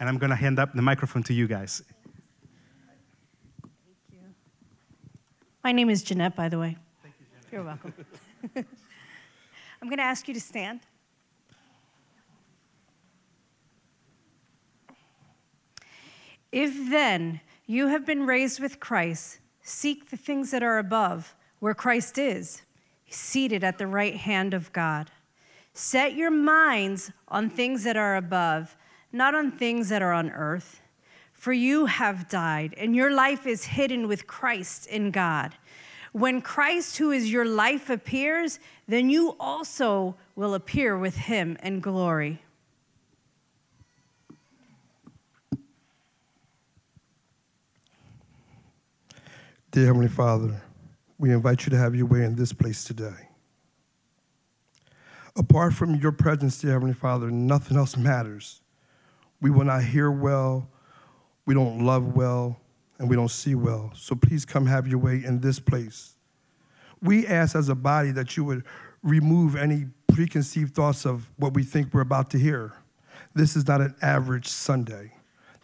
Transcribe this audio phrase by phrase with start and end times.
[0.00, 1.82] and I'm going to hand up the microphone to you guys.
[3.62, 3.72] Thank
[4.12, 4.18] you.
[5.64, 6.76] My name is Jeanette, by the way.
[7.02, 7.52] Thank you, Jeanette.
[7.52, 7.94] You're welcome.
[9.82, 10.80] I'm going to ask you to stand.
[16.50, 21.74] If then you have been raised with Christ, seek the things that are above, where
[21.74, 22.62] Christ is,
[23.10, 25.10] seated at the right hand of God.
[25.74, 28.76] Set your minds on things that are above,
[29.12, 30.80] not on things that are on earth.
[31.32, 35.54] For you have died, and your life is hidden with Christ in God.
[36.12, 41.78] When Christ, who is your life, appears, then you also will appear with him in
[41.78, 42.42] glory.
[49.70, 50.60] Dear Heavenly Father,
[51.18, 53.28] we invite you to have your way in this place today.
[55.36, 58.60] Apart from your presence, dear Heavenly Father, nothing else matters.
[59.40, 60.68] We will not hear well,
[61.46, 62.60] we don't love well,
[62.98, 63.92] and we don't see well.
[63.94, 66.14] So please come have your way in this place.
[67.00, 68.64] We ask as a body that you would
[69.02, 72.72] remove any preconceived thoughts of what we think we're about to hear.
[73.34, 75.12] This is not an average Sunday.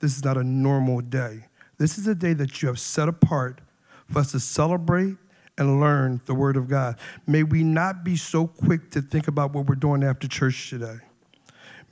[0.00, 1.47] This is not a normal day.
[1.78, 3.61] This is a day that you have set apart
[4.08, 5.17] for us to celebrate
[5.58, 6.98] and learn the Word of God.
[7.27, 10.98] May we not be so quick to think about what we're doing after church today.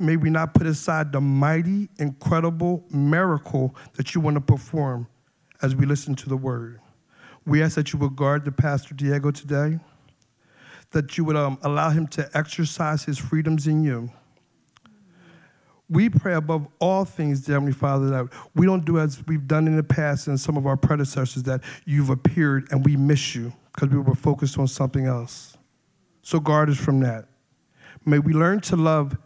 [0.02, 5.06] May we not put aside the mighty, incredible miracle that you want to perform
[5.62, 6.80] as we listen to the Word.
[7.46, 9.78] We ask that you would guard the Pastor Diego today,
[10.90, 14.10] that you would um, allow him to exercise his freedoms in you
[15.92, 19.66] we pray above all things, dear Heavenly Father, that we don't do as we've done
[19.66, 23.52] in the past and some of our predecessors, that you've appeared and we miss you
[23.72, 25.58] because we were focused on something else.
[26.22, 27.26] So guard us from that.
[28.06, 29.18] May we learn to love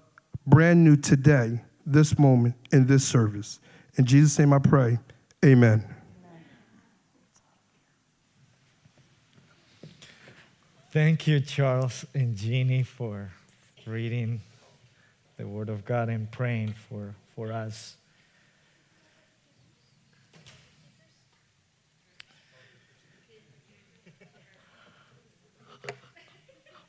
[0.47, 3.61] brand new today, this moment, in this service.
[3.97, 4.99] In Jesus' name I pray.
[5.45, 5.85] Amen.
[10.93, 13.31] Thank you, Charles and Jeannie, for
[13.87, 14.41] reading
[15.37, 17.97] the Word of God and praying for, for us.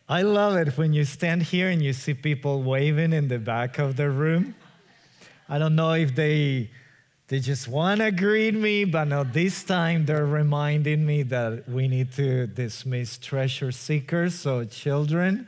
[0.10, 3.78] I love it when you stand here and you see people waving in the back
[3.78, 4.56] of the room.
[5.50, 6.70] I don't know if they
[7.28, 11.90] they just want to greet me, but no, this time they're reminding me that we
[11.90, 14.34] need to dismiss treasure seekers.
[14.34, 15.46] So, children,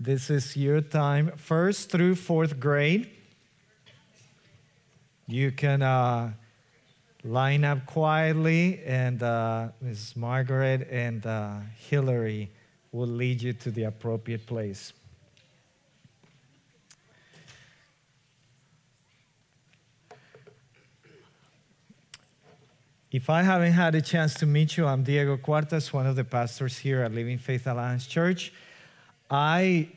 [0.00, 3.08] this is your time, first through fourth grade.
[5.28, 6.32] You can uh,
[7.22, 10.16] line up quietly, and uh, Mrs.
[10.16, 11.58] Margaret and uh,
[11.88, 12.50] Hillary
[12.92, 14.92] will lead you to the appropriate place.
[23.10, 26.24] If I haven't had a chance to meet you, I'm Diego Cuartas, one of the
[26.24, 28.52] pastors here at Living Faith Alliance Church.
[29.30, 29.88] I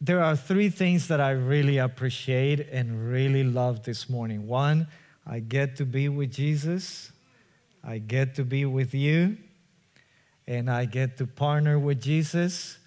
[0.00, 4.46] there are three things that I really appreciate and really love this morning.
[4.46, 4.86] One,
[5.26, 7.10] I get to be with Jesus.
[7.82, 9.36] I get to be with you.
[10.48, 12.78] And I get to partner with Jesus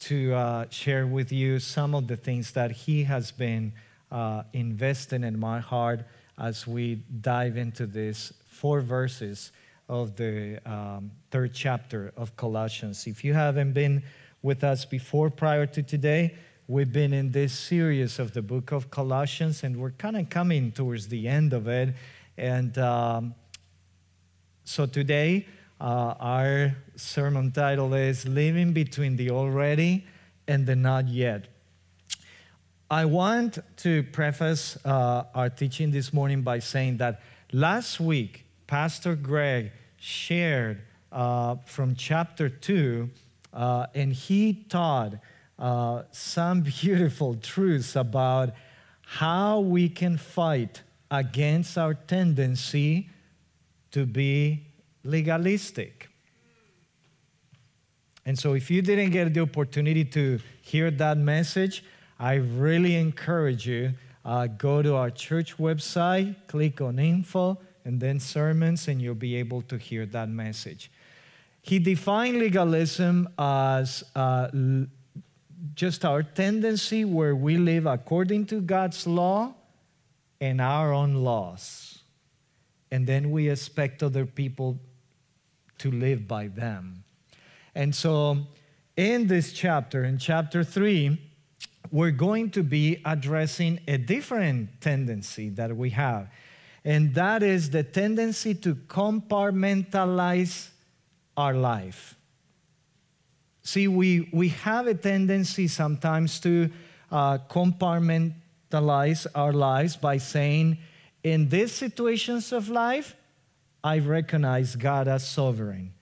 [0.00, 3.72] to uh, share with you some of the things that He has been
[4.12, 6.04] uh, investing in my heart
[6.38, 9.50] as we dive into these four verses
[9.88, 13.06] of the um, third chapter of Colossians.
[13.06, 14.02] If you haven't been
[14.46, 16.32] with us before prior to today.
[16.68, 20.70] We've been in this series of the book of Colossians, and we're kind of coming
[20.70, 21.94] towards the end of it.
[22.36, 23.34] And um,
[24.64, 25.46] so today,
[25.80, 30.06] uh, our sermon title is Living Between the Already
[30.48, 31.48] and the Not Yet.
[32.90, 37.20] I want to preface uh, our teaching this morning by saying that
[37.52, 40.82] last week, Pastor Greg shared
[41.12, 43.10] uh, from chapter 2
[43.52, 45.14] uh, and he taught
[45.58, 48.54] uh, some beautiful truths about
[49.02, 53.08] how we can fight against our tendency
[53.92, 54.65] to be
[55.06, 56.08] legalistic.
[58.24, 61.84] And so, if you didn't get the opportunity to hear that message,
[62.18, 63.92] I really encourage you
[64.26, 69.36] uh, go to our church website, click on info, and then sermons, and you'll be
[69.36, 70.90] able to hear that message.
[71.62, 74.48] He defined legalism as uh,
[75.74, 79.54] just our tendency where we live according to God's law
[80.40, 82.00] and our own laws.
[82.90, 84.78] And then we expect other people
[85.78, 87.04] to live by them.
[87.74, 88.38] And so,
[88.96, 91.20] in this chapter, in chapter 3,
[91.90, 96.28] we're going to be addressing a different tendency that we have,
[96.84, 100.70] and that is the tendency to compartmentalize
[101.36, 102.16] our life.
[103.62, 106.70] See, we, we have a tendency sometimes to
[107.10, 110.78] uh, compartmentalize our lives by saying,
[111.22, 113.16] in these situations of life,
[113.86, 115.92] I recognize God as sovereign.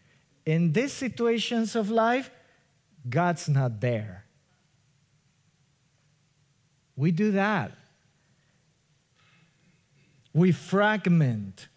[0.47, 2.31] In these situations of life,
[3.07, 4.25] God's not there.
[6.97, 7.73] We do that.
[10.33, 11.69] We fragment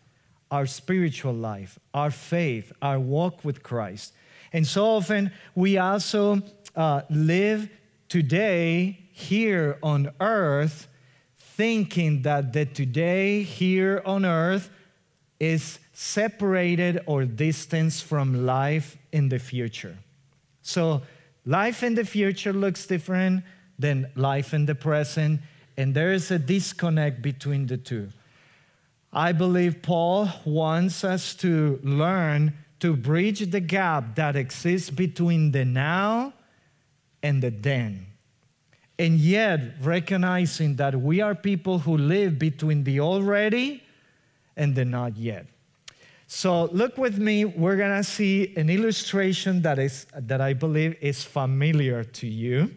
[0.50, 4.14] our spiritual life, our faith, our walk with Christ.
[4.54, 6.42] And so often we also
[6.74, 7.70] uh, live
[8.08, 10.88] today here on earth
[11.36, 14.70] thinking that the today here on earth
[15.38, 19.98] is separated or distanced from life in the future.
[20.62, 21.02] So,
[21.44, 23.44] life in the future looks different
[23.80, 25.42] than life in the present,
[25.76, 28.10] and there is a disconnect between the two.
[29.12, 35.66] I believe Paul wants us to learn to bridge the gap that exists between the
[35.66, 36.32] now
[37.24, 38.06] and the then.
[39.00, 43.82] And yet, recognizing that we are people who live between the already
[44.56, 45.48] and the not yet.
[46.30, 51.24] So, look with me, we're gonna see an illustration that, is, that I believe is
[51.24, 52.70] familiar to you.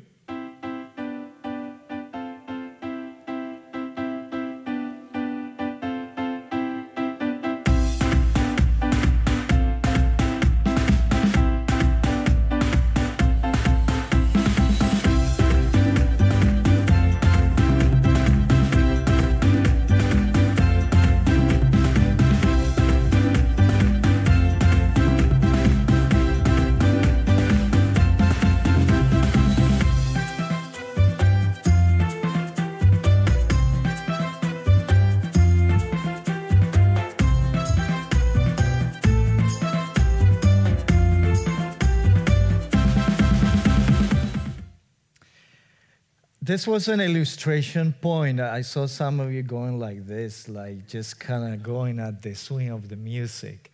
[46.51, 48.41] This was an illustration point.
[48.41, 52.35] I saw some of you going like this, like just kind of going at the
[52.35, 53.71] swing of the music.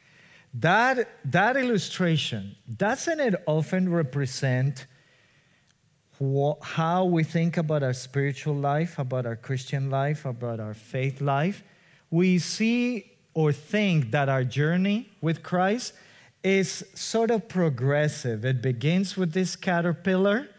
[0.53, 4.85] That, that illustration, doesn't it often represent
[6.61, 11.63] how we think about our spiritual life, about our Christian life, about our faith life?
[12.11, 15.95] We see or think that our journey with Christ
[16.45, 18.45] is sort of progressive.
[18.45, 20.51] It begins with this caterpillar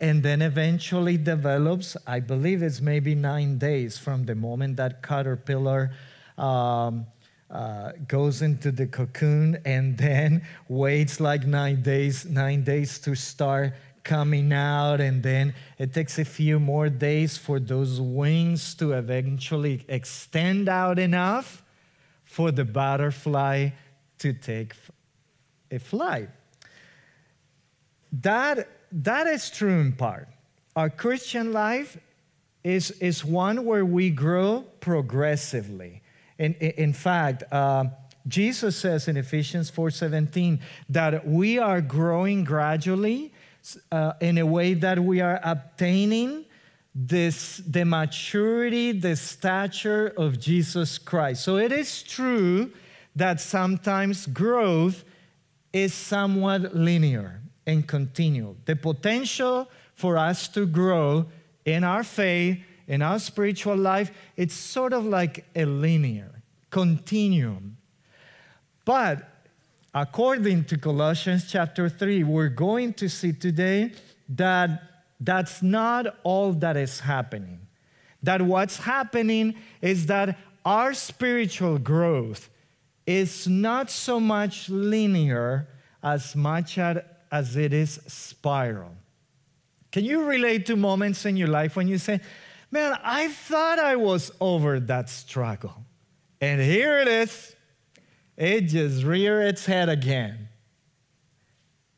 [0.00, 5.92] and then eventually develops, I believe it's maybe nine days from the moment that caterpillar
[6.36, 7.06] um,
[7.50, 13.74] uh, goes into the cocoon and then waits like nine days, nine days to start
[14.02, 19.84] coming out, and then it takes a few more days for those wings to eventually
[19.88, 21.62] extend out enough
[22.24, 23.70] for the butterfly
[24.18, 24.74] to take
[25.70, 26.28] a flight.
[28.12, 30.28] That that is true in part.
[30.76, 31.98] Our Christian life
[32.62, 36.02] is, is one where we grow progressively.
[36.38, 37.86] In, in fact, uh,
[38.26, 43.32] Jesus says in Ephesians 4:17 that we are growing gradually
[43.92, 46.46] uh, in a way that we are obtaining
[46.94, 51.44] this the maturity, the stature of Jesus Christ.
[51.44, 52.72] So it is true
[53.14, 55.04] that sometimes growth
[55.72, 58.56] is somewhat linear and continue.
[58.64, 61.26] The potential for us to grow
[61.64, 67.76] in our faith, in our spiritual life, it's sort of like a linear continuum.
[68.84, 69.28] But
[69.94, 73.92] according to Colossians chapter 3, we're going to see today
[74.28, 74.82] that
[75.20, 77.60] that's not all that is happening.
[78.22, 82.50] That what's happening is that our spiritual growth
[83.06, 85.68] is not so much linear
[86.02, 86.78] as much
[87.34, 88.92] as it is spiral.
[89.90, 92.20] Can you relate to moments in your life when you say,
[92.70, 95.74] Man, I thought I was over that struggle.
[96.40, 97.54] And here it is.
[98.36, 100.48] It just reared its head again.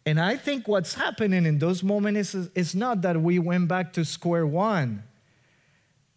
[0.07, 3.93] And I think what's happening in those moments is, is not that we went back
[3.95, 5.03] to square one,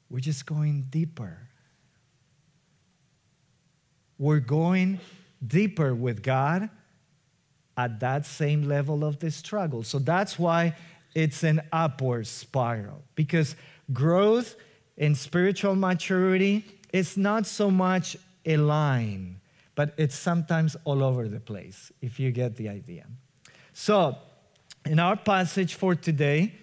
[0.10, 1.38] we're just going deeper.
[4.18, 5.00] We're going
[5.46, 6.70] deeper with God
[7.80, 9.84] at that same level of the struggle.
[9.84, 10.76] So that's why
[11.16, 13.56] it's an upward spiral because
[13.94, 14.58] growth
[14.98, 19.40] in spiritual maturity is not so much a line,
[19.76, 23.06] but it's sometimes all over the place, if you get the idea.
[23.72, 24.18] So,
[24.86, 26.56] in our passage for today,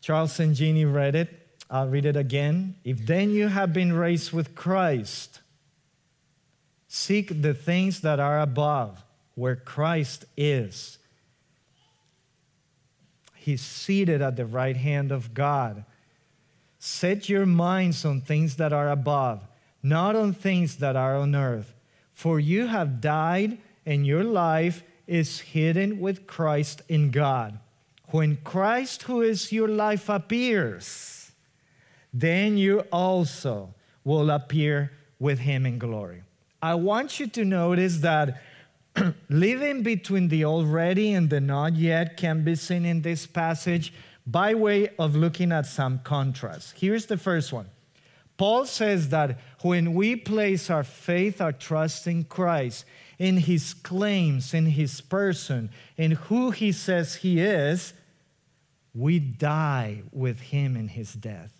[0.00, 1.28] Charles and Jeannie read it.
[1.70, 2.74] I'll read it again.
[2.82, 5.40] If then you have been raised with Christ,
[6.88, 9.04] seek the things that are above,
[9.40, 10.98] where Christ is.
[13.34, 15.86] He's seated at the right hand of God.
[16.78, 19.42] Set your minds on things that are above,
[19.82, 21.72] not on things that are on earth.
[22.12, 23.56] For you have died,
[23.86, 27.58] and your life is hidden with Christ in God.
[28.08, 31.32] When Christ, who is your life, appears,
[32.12, 36.24] then you also will appear with him in glory.
[36.60, 38.42] I want you to notice that
[39.28, 43.92] living between the already and the not yet can be seen in this passage
[44.26, 46.74] by way of looking at some contrast.
[46.78, 47.66] Here's the first one.
[48.36, 52.86] Paul says that when we place our faith, our trust in Christ,
[53.18, 57.92] in his claims, in his person, in who he says he is,
[58.94, 61.52] we die with him in his death.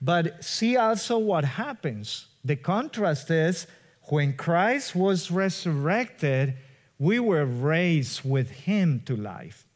[0.00, 2.26] But see also what happens.
[2.44, 3.66] The contrast is
[4.10, 6.54] when Christ was resurrected,
[6.98, 9.66] we were raised with him to life.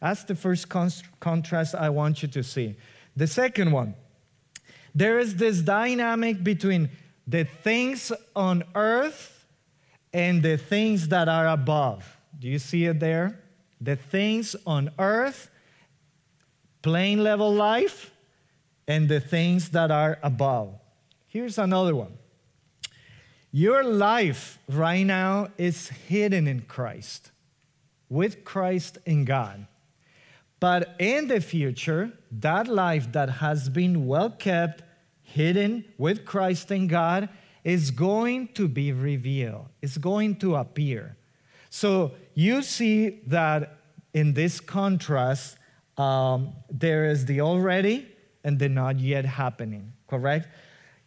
[0.00, 2.76] That's the first con- contrast I want you to see.
[3.16, 3.94] The second one,
[4.94, 6.90] there is this dynamic between
[7.26, 9.46] the things on earth
[10.12, 12.16] and the things that are above.
[12.38, 13.38] Do you see it there?
[13.80, 15.50] The things on earth,
[16.82, 18.10] plain level life,
[18.88, 20.74] and the things that are above.
[21.28, 22.18] Here's another one.
[23.52, 27.32] Your life right now is hidden in Christ,
[28.08, 29.66] with Christ in God.
[30.60, 34.82] But in the future, that life that has been well kept,
[35.22, 37.28] hidden with Christ in God,
[37.64, 41.16] is going to be revealed, it's going to appear.
[41.70, 43.78] So you see that
[44.14, 45.56] in this contrast,
[45.96, 48.08] um, there is the already
[48.44, 50.48] and the not yet happening, correct?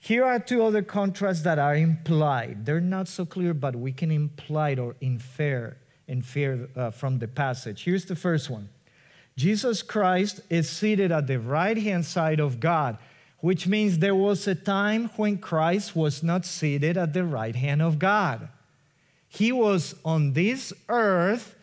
[0.04, 2.66] Here are two other contrasts that are implied.
[2.66, 5.78] They're not so clear, but we can imply or infer,
[6.10, 7.86] infer uh, from the passage.
[7.86, 8.68] Here's the first one
[9.38, 12.98] Jesus Christ is seated at the right hand side of God,
[13.40, 17.82] which means there was a time when Christ was not seated at the right hand
[17.82, 18.50] of God.
[19.30, 21.56] He was on this earth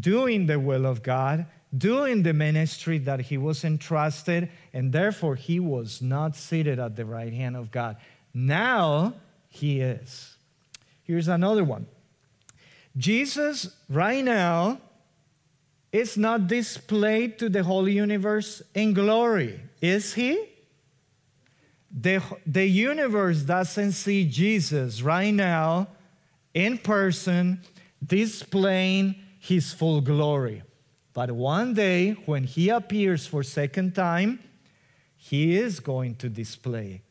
[0.00, 1.44] doing the will of God,
[1.76, 7.04] doing the ministry that he was entrusted, and therefore he was not seated at the
[7.04, 7.96] right hand of God.
[8.34, 9.14] Now
[9.48, 10.36] he is.
[11.04, 11.86] Here's another one
[12.96, 14.78] Jesus, right now,
[15.92, 20.48] is not displayed to the whole universe in glory, is he?
[21.94, 25.88] The, the universe doesn't see Jesus right now
[26.54, 27.60] in person
[28.04, 30.62] displaying his full glory.
[31.14, 34.40] But one day, when he appears for second time,
[35.16, 37.02] he is going to display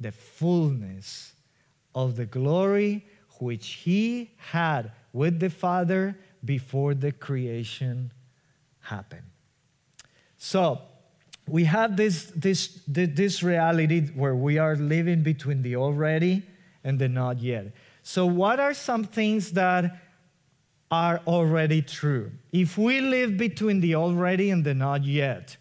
[0.00, 1.32] the fullness
[1.94, 3.06] of the glory
[3.40, 8.12] which he had with the Father before the creation
[8.80, 9.22] happened.
[10.36, 10.80] So,
[11.46, 16.42] we have this, this, this reality where we are living between the already
[16.84, 17.72] and the not yet.
[18.02, 19.98] So, what are some things that
[20.90, 22.32] are already true?
[22.52, 25.56] If we live between the already and the not yet,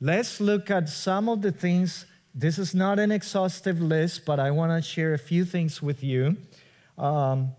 [0.00, 2.06] let's look at some of the things.
[2.34, 6.02] This is not an exhaustive list, but I want to share a few things with
[6.02, 6.36] you.
[6.96, 7.52] Um,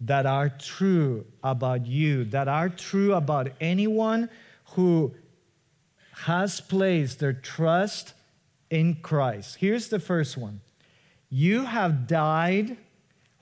[0.00, 4.30] that are true about you, that are true about anyone
[4.72, 5.14] who
[6.24, 8.14] has placed their trust
[8.70, 9.56] in Christ.
[9.56, 10.60] Here's the first one
[11.28, 12.78] You have died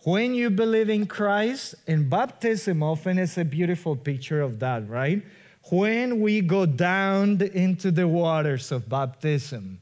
[0.04, 5.22] when you believe in Christ, and baptism often is a beautiful picture of that, right?
[5.70, 9.80] When we go down into the waters of baptism,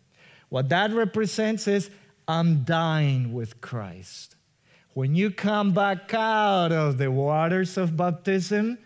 [0.48, 1.90] what that represents is
[2.26, 4.36] I'm dying with Christ.
[4.94, 8.78] When you come back out of the waters of baptism,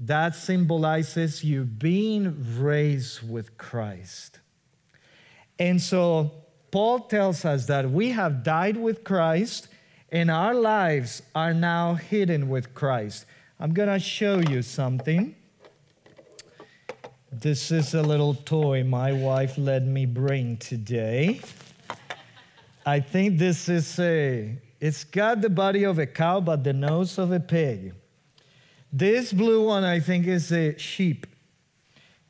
[0.00, 4.40] that symbolizes you being raised with Christ.
[5.58, 6.32] And so
[6.70, 9.68] Paul tells us that we have died with Christ
[10.10, 13.26] and our lives are now hidden with Christ.
[13.60, 15.34] I'm going to show you something.
[17.30, 21.40] This is a little toy my wife let me bring today.
[22.86, 27.18] I think this is a it's got the body of a cow, but the nose
[27.18, 27.94] of a pig.
[28.92, 31.26] This blue one, I think, is a sheep.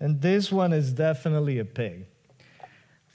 [0.01, 2.07] And this one is definitely a pig.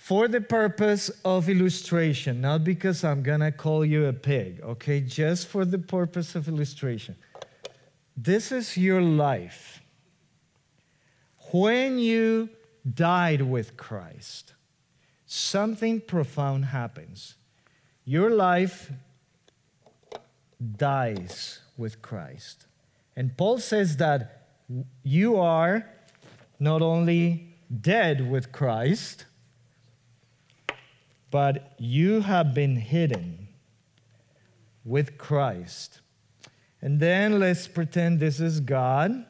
[0.03, 4.99] For the purpose of illustration, not because I'm gonna call you a pig, okay?
[4.99, 7.15] Just for the purpose of illustration.
[8.17, 9.81] This is your life.
[11.53, 12.49] When you
[12.83, 14.55] died with Christ,
[15.25, 17.35] something profound happens.
[18.03, 18.91] Your life
[20.75, 22.65] dies with Christ.
[23.15, 24.49] And Paul says that
[25.01, 25.85] you are
[26.59, 29.27] not only dead with Christ,
[31.33, 33.47] but you have been hidden
[34.85, 35.99] with Christ.
[36.79, 39.25] And then let's pretend this is God.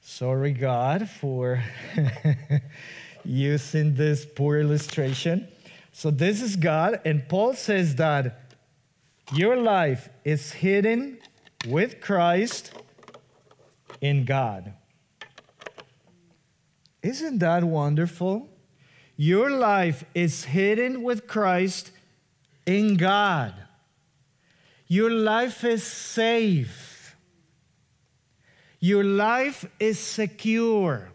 [0.00, 1.62] Sorry, God, for
[3.24, 5.46] using this poor illustration.
[5.92, 8.56] So, this is God, and Paul says that
[9.32, 11.18] your life is hidden
[11.68, 12.72] with Christ
[14.00, 14.74] in God.
[17.00, 18.48] Isn't that wonderful?
[19.20, 21.90] Your life is hidden with Christ
[22.64, 23.52] in God.
[24.86, 27.16] Your life is safe.
[28.78, 31.10] Your life is secure.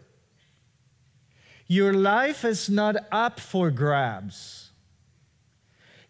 [1.66, 4.70] Your life is not up for grabs.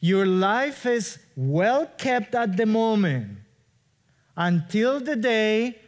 [0.00, 3.38] Your life is well kept at the moment
[4.36, 5.78] until the day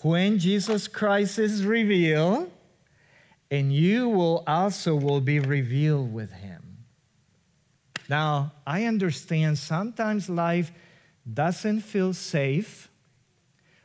[0.00, 2.50] when Jesus Christ is revealed
[3.54, 6.78] and you will also will be revealed with him.
[8.08, 10.72] Now, I understand sometimes life
[11.32, 12.88] doesn't feel safe.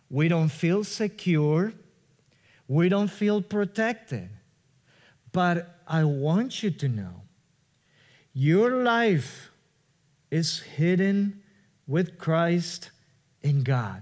[0.09, 1.71] We don't feel secure.
[2.67, 4.29] We don't feel protected.
[5.31, 7.21] But I want you to know
[8.33, 9.51] your life
[10.31, 11.43] is hidden
[11.85, 12.89] with Christ
[13.43, 14.01] in God.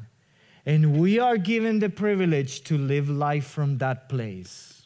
[0.65, 4.76] And we are given the privilege to live life from that place.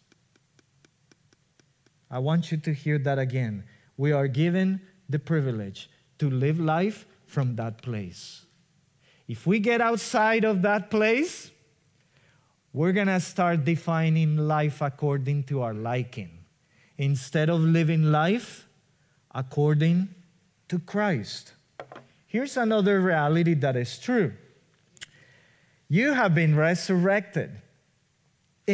[2.12, 3.64] I want you to hear that again.
[3.96, 5.90] We are given the privilege
[6.20, 8.46] to live life from that place.
[9.30, 11.50] If we get outside of that place,
[12.74, 16.30] we're going to start defining life according to our liking
[16.98, 18.68] instead of living life
[19.34, 20.10] according
[20.68, 21.54] to Christ.
[22.28, 24.34] Here's another reality that is true
[25.88, 27.52] you have been resurrected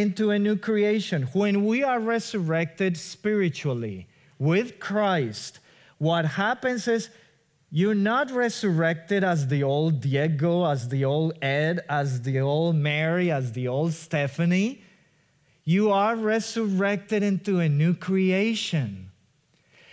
[0.02, 1.24] into a new creation.
[1.34, 4.08] When we are resurrected spiritually
[4.40, 5.60] with Christ,
[5.98, 7.10] what happens is
[7.72, 13.30] you're not resurrected as the old Diego, as the old Ed, as the old Mary,
[13.32, 14.84] as the old Stephanie.
[15.66, 19.12] You are resurrected into a new creation.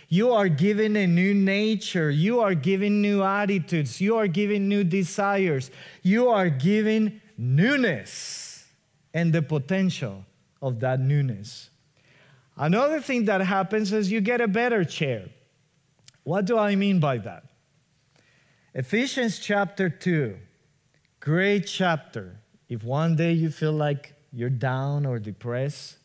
[0.07, 2.09] You are given a new nature.
[2.09, 3.99] You are given new attitudes.
[3.99, 5.71] You are given new desires.
[6.01, 8.44] You are given newness
[9.15, 10.25] and the potential
[10.61, 11.69] of that newness.
[12.57, 15.29] Another thing that happens is you get a better chair.
[16.23, 17.45] What do I mean by that?
[18.73, 20.35] Ephesians chapter 2,
[21.21, 22.37] great chapter.
[22.67, 25.95] If one day you feel like you're down or depressed,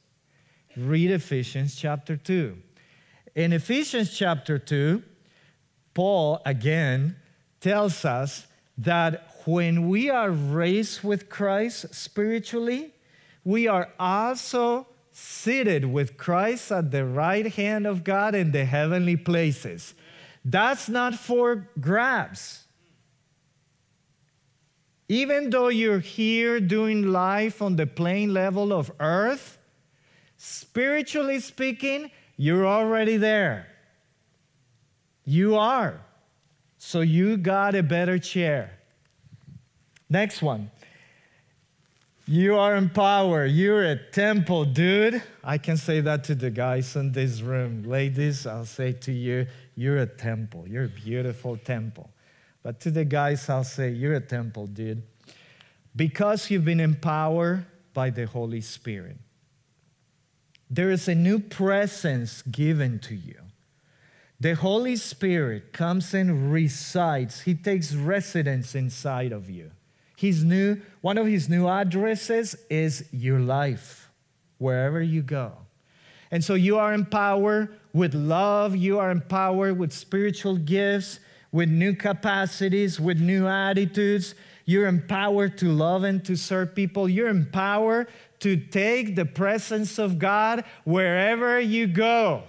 [0.76, 2.56] read Ephesians chapter 2.
[3.34, 5.02] In Ephesians chapter 2,
[5.94, 7.16] Paul again
[7.60, 8.46] tells us
[8.78, 12.92] that when we are raised with Christ spiritually,
[13.44, 19.16] we are also seated with Christ at the right hand of God in the heavenly
[19.16, 19.94] places.
[20.44, 22.64] That's not for grabs.
[25.08, 29.58] Even though you're here doing life on the plain level of earth,
[30.36, 33.66] spiritually speaking, you're already there.
[35.24, 36.00] You are.
[36.78, 38.78] So you got a better chair.
[40.08, 40.70] Next one.
[42.30, 43.44] You are in power.
[43.44, 45.20] You're a temple, dude.
[45.42, 47.82] I can say that to the guys in this room.
[47.82, 50.64] Ladies, I'll say to you, you're a temple.
[50.68, 52.08] You're a beautiful temple.
[52.62, 55.02] But to the guys, I'll say, You're a temple, dude.
[55.96, 59.16] Because you've been empowered by the Holy Spirit,
[60.70, 63.40] there is a new presence given to you.
[64.38, 69.72] The Holy Spirit comes and resides, He takes residence inside of you.
[70.20, 74.10] His new, one of His new addresses is your life,
[74.58, 75.54] wherever you go.
[76.30, 81.20] And so you are empowered with love, you are empowered with spiritual gifts,
[81.52, 84.34] with new capacities, with new attitudes.
[84.66, 87.08] You're empowered to love and to serve people.
[87.08, 88.08] You're empowered
[88.40, 92.42] to take the presence of God wherever you go.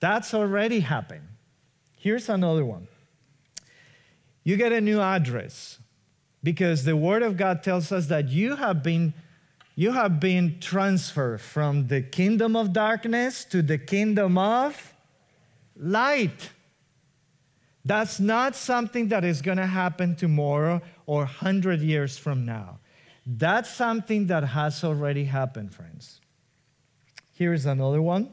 [0.00, 1.28] That's already happened.
[1.96, 2.88] Here's another one.
[4.42, 5.78] You get a new address
[6.42, 9.14] because the Word of God tells us that you have been
[9.74, 14.92] you have been transferred from the kingdom of darkness to the kingdom of
[15.76, 16.50] light.
[17.84, 22.80] That's not something that is going to happen tomorrow or 100 years from now.
[23.24, 26.20] That's something that has already happened, friends.
[27.32, 28.30] Here's another one.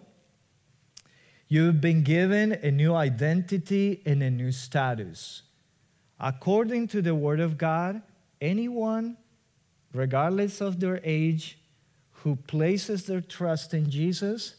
[1.47, 5.43] You've been given a new identity and a new status.
[6.19, 8.01] According to the Word of God,
[8.41, 9.17] anyone,
[9.93, 11.57] regardless of their age,
[12.11, 14.55] who places their trust in Jesus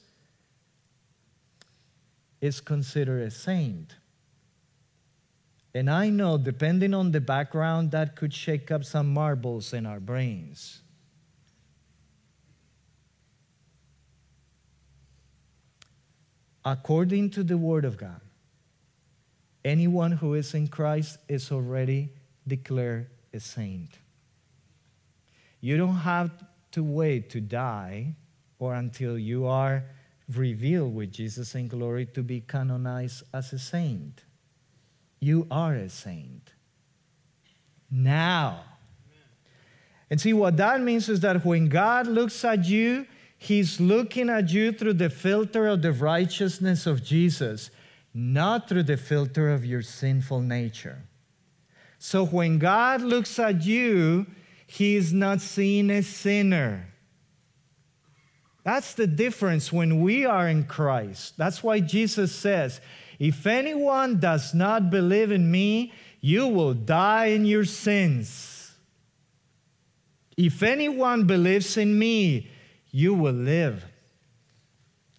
[2.41, 3.97] is considered a saint.
[5.75, 10.01] And I know, depending on the background, that could shake up some marbles in our
[10.01, 10.81] brains.
[16.65, 18.21] According to the Word of God,
[19.65, 22.13] anyone who is in Christ is already
[22.47, 23.99] declared a saint.
[25.61, 26.31] You don't have
[26.73, 28.15] to wait to die
[28.59, 29.85] or until you are
[30.35, 34.23] revealed with Jesus in glory to be canonized as a saint.
[35.19, 36.53] You are a saint.
[37.91, 38.65] Now.
[40.09, 44.51] And see, what that means is that when God looks at you, He's looking at
[44.51, 47.71] you through the filter of the righteousness of Jesus,
[48.13, 51.05] not through the filter of your sinful nature.
[51.99, 54.27] So when God looks at you,
[54.67, 56.89] He is not seeing a sinner.
[58.65, 61.37] That's the difference when we are in Christ.
[61.37, 62.81] That's why Jesus says,
[63.19, 68.73] If anyone does not believe in me, you will die in your sins.
[70.37, 72.51] If anyone believes in me,
[72.91, 73.85] you will live.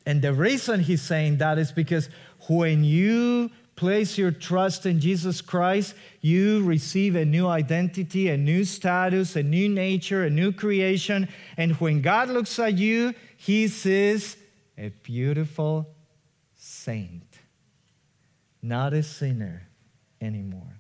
[0.06, 2.10] And the reason he's saying that is because
[2.58, 8.66] when you place your trust in Jesus Christ, you receive a new identity, a new
[8.66, 11.30] status, a new nature, a new creation.
[11.58, 14.36] And when God looks at you, he sees
[14.78, 15.88] a beautiful
[16.56, 17.40] saint,
[18.62, 19.68] not a sinner
[20.20, 20.78] anymore.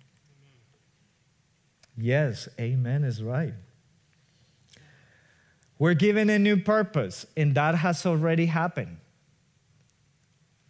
[1.97, 3.53] Yes, amen is right.
[5.79, 8.97] We're given a new purpose, and that has already happened.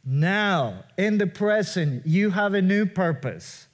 [0.04, 3.68] Now, in the present, you have a new purpose.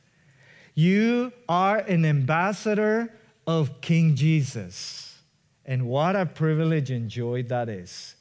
[0.75, 3.13] You are an ambassador
[3.45, 5.19] of King Jesus.
[5.65, 8.15] And what a privilege and joy that is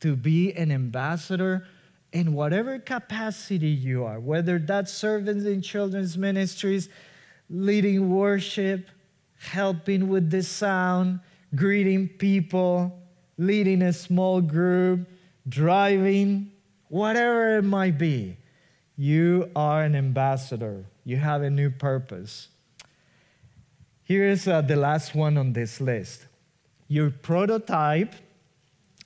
[0.00, 1.66] to be an ambassador
[2.12, 6.88] in whatever capacity you are, whether that's serving in children's ministries,
[7.50, 8.88] leading worship,
[9.38, 11.20] helping with the sound,
[11.54, 12.98] greeting people,
[13.38, 15.08] leading a small group,
[15.48, 16.50] driving
[16.88, 18.36] whatever it might be,
[18.96, 20.86] you are an ambassador.
[21.04, 22.48] You have a new purpose.
[24.04, 26.26] Here is uh, the last one on this list.
[26.88, 28.14] Your prototype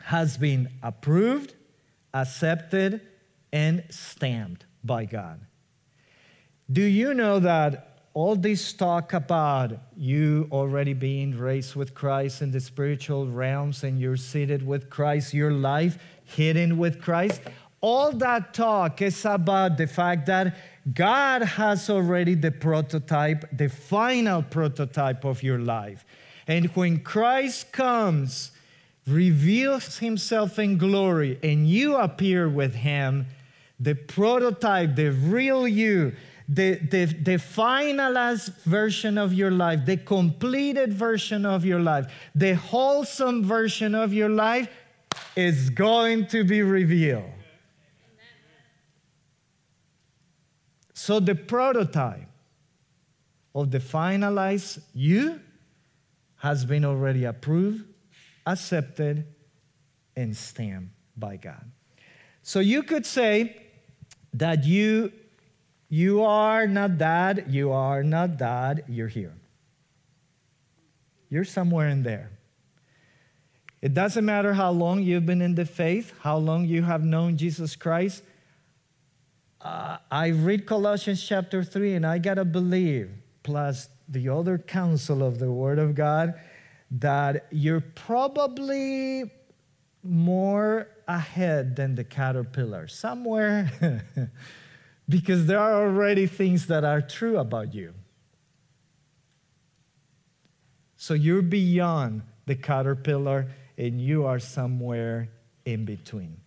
[0.02, 1.54] has been approved,
[2.14, 3.00] accepted,
[3.52, 5.40] and stamped by God.
[6.70, 12.50] Do you know that all this talk about you already being raised with Christ in
[12.50, 17.40] the spiritual realms and you're seated with Christ, your life hidden with Christ,
[17.80, 20.56] all that talk is about the fact that
[20.94, 26.04] God has already the prototype, the final prototype of your life.
[26.46, 28.52] And when Christ comes,
[29.06, 33.26] reveals himself in glory, and you appear with him,
[33.78, 36.14] the prototype, the real you,
[36.48, 42.54] the, the, the finalized version of your life, the completed version of your life, the
[42.54, 44.68] wholesome version of your life
[45.36, 47.30] is going to be revealed.
[51.02, 52.28] So the prototype
[53.54, 55.40] of the finalized you
[56.36, 57.86] has been already approved,
[58.46, 59.24] accepted,
[60.14, 61.64] and stamped by God.
[62.42, 63.56] So you could say
[64.34, 65.10] that you
[65.88, 69.32] you are not that, you are not that, you're here.
[71.30, 72.30] You're somewhere in there.
[73.80, 77.38] It doesn't matter how long you've been in the faith, how long you have known
[77.38, 78.22] Jesus Christ
[79.62, 83.10] uh, I read Colossians chapter 3 and I got to believe,
[83.42, 86.34] plus the other counsel of the Word of God,
[86.92, 89.30] that you're probably
[90.02, 93.70] more ahead than the caterpillar, somewhere,
[95.08, 97.92] because there are already things that are true about you.
[100.96, 105.28] So you're beyond the caterpillar and you are somewhere
[105.64, 106.38] in between.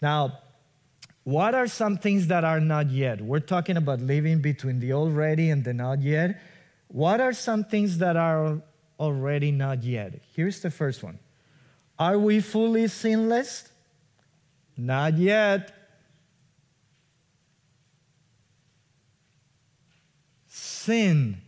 [0.00, 0.38] Now,
[1.26, 3.20] what are some things that are not yet?
[3.20, 6.40] We're talking about living between the already and the not yet.
[6.86, 8.62] What are some things that are
[9.00, 10.20] already not yet?
[10.36, 11.18] Here's the first one
[11.98, 13.68] Are we fully sinless?
[14.76, 15.74] Not yet.
[20.46, 21.38] Sin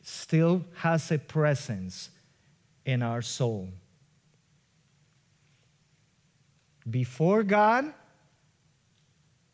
[0.00, 2.10] still has a presence
[2.84, 3.68] in our soul.
[6.88, 7.92] Before God,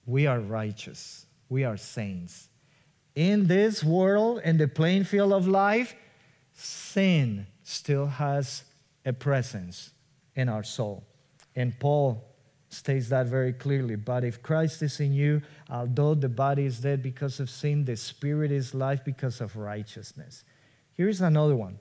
[0.06, 2.48] we are righteous, we are saints.
[3.14, 5.94] In this world, in the playing field of life,
[6.52, 8.64] sin still has
[9.04, 9.90] a presence
[10.34, 11.04] in our soul.
[11.54, 12.24] And Paul
[12.68, 13.96] states that very clearly.
[13.96, 17.96] But if Christ is in you, although the body is dead because of sin, the
[17.96, 20.44] spirit is life because of righteousness.
[20.92, 21.78] Here's another one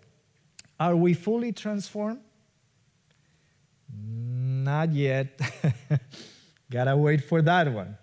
[0.79, 2.21] Are we fully transformed?
[3.95, 5.39] Not yet.
[6.71, 7.97] Gotta wait for that one.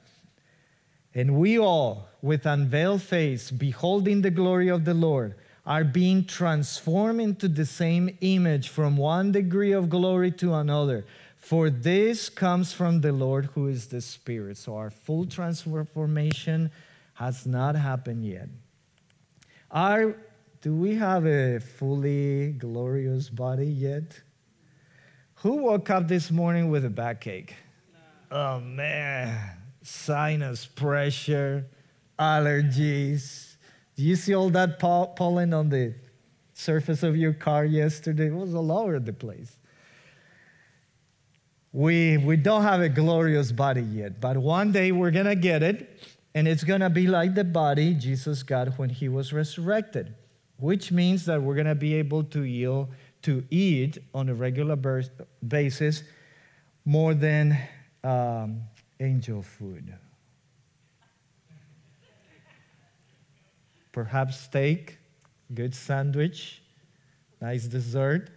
[1.15, 5.35] And we all, with unveiled face, beholding the glory of the Lord,
[5.67, 11.05] are being transformed into the same image from one degree of glory to another.
[11.37, 14.57] For this comes from the Lord who is the Spirit.
[14.59, 16.71] So our full transformation
[17.15, 18.49] has not happened yet.
[19.71, 20.17] Are,
[20.61, 24.21] do we have a fully glorious body yet?
[25.37, 27.55] Who woke up this morning with a backache?
[28.31, 31.67] Oh man, sinus pressure,
[32.19, 33.57] allergies.
[33.97, 35.95] Do you see all that pollen on the
[36.55, 38.27] surface of your car yesterday?
[38.27, 39.57] It was all over the place.
[41.73, 45.63] We, we don't have a glorious body yet, but one day we're going to get
[45.63, 46.01] it,
[46.35, 50.15] and it's going to be like the body Jesus got when he was resurrected,
[50.57, 52.89] which means that we're going to be able to yield,
[53.23, 54.77] to eat on a regular
[55.47, 56.03] basis
[56.85, 57.57] more than
[58.03, 58.63] um,
[59.01, 59.95] angel food.
[63.93, 64.99] Perhaps steak,
[65.53, 66.63] good sandwich,
[67.41, 68.31] nice dessert.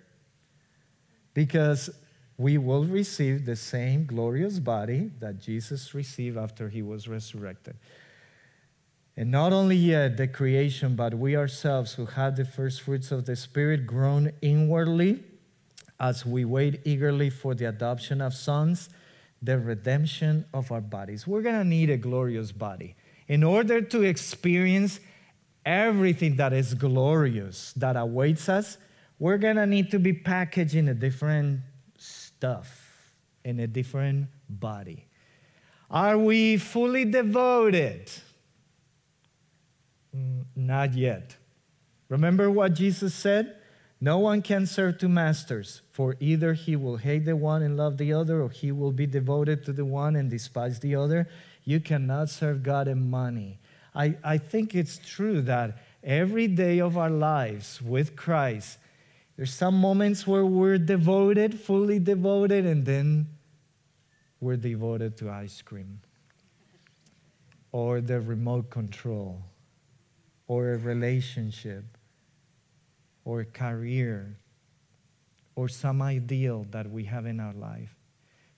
[1.33, 1.89] Because
[2.37, 7.75] we will receive the same glorious body that Jesus received after he was resurrected.
[9.15, 13.25] And not only yet the creation, but we ourselves who have the first fruits of
[13.25, 15.23] the Spirit groan inwardly
[15.99, 18.89] as we wait eagerly for the adoption of sons,
[19.43, 21.27] the redemption of our bodies.
[21.27, 22.95] We're going to need a glorious body.
[23.27, 24.99] In order to experience
[25.65, 28.77] everything that is glorious that awaits us,
[29.19, 31.61] we're going to need to be packaged in a different
[32.43, 32.83] stuff
[33.43, 35.05] in a different body?
[35.89, 38.11] Are we fully devoted?
[40.15, 41.35] Mm, not yet.
[42.09, 43.55] Remember what Jesus said?
[44.03, 47.97] No one can serve two masters, for either he will hate the one and love
[47.97, 51.29] the other, or he will be devoted to the one and despise the other.
[51.63, 53.59] You cannot serve God and money.
[53.95, 58.77] I, I think it's true that every day of our lives with Christ,
[59.37, 63.27] there's some moments where we're devoted, fully devoted, and then
[64.41, 66.01] we're devoted to ice cream
[67.71, 69.43] or the remote control
[70.47, 71.85] or a relationship
[73.25, 74.37] or career
[75.55, 77.95] or some ideal that we have in our life.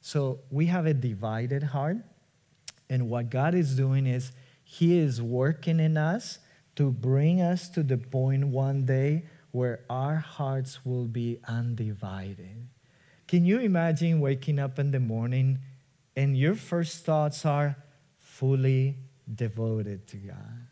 [0.01, 1.97] So we have a divided heart,
[2.89, 4.31] and what God is doing is
[4.63, 6.39] He is working in us
[6.75, 12.67] to bring us to the point one day where our hearts will be undivided.
[13.27, 15.59] Can you imagine waking up in the morning
[16.15, 17.75] and your first thoughts are
[18.19, 18.97] fully
[19.33, 20.67] devoted to God?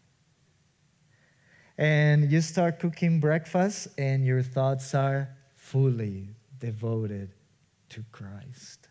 [1.78, 7.32] And you start cooking breakfast and your thoughts are fully devoted
[7.90, 8.90] to Christ.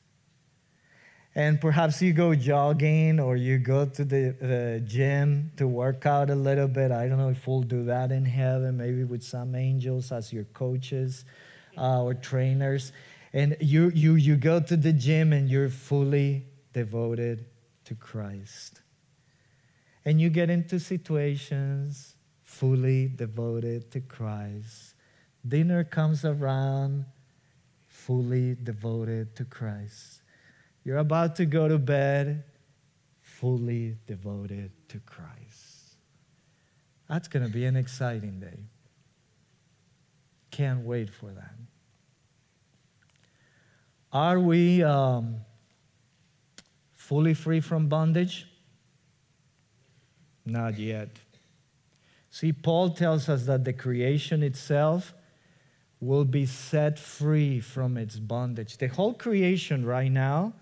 [1.34, 6.28] And perhaps you go jogging or you go to the, the gym to work out
[6.28, 6.90] a little bit.
[6.90, 10.44] I don't know if we'll do that in heaven, maybe with some angels as your
[10.44, 11.24] coaches
[11.78, 12.92] uh, or trainers.
[13.32, 17.46] And you, you, you go to the gym and you're fully devoted
[17.84, 18.82] to Christ.
[20.04, 22.11] And you get into situations
[22.62, 24.94] fully devoted to Christ.
[25.46, 27.04] Dinner comes around,
[27.88, 30.22] fully devoted to Christ
[30.84, 32.44] you're about to go to bed
[33.20, 35.96] fully devoted to Christ.
[37.08, 38.58] That's going to be an exciting day.
[40.50, 41.54] Can't wait for that.
[44.12, 45.36] Are we um,
[46.94, 48.46] fully free from bondage?
[50.44, 51.08] Not yet.
[52.32, 55.12] See, Paul tells us that the creation itself
[56.00, 58.78] will be set free from its bondage.
[58.78, 60.54] The whole creation right now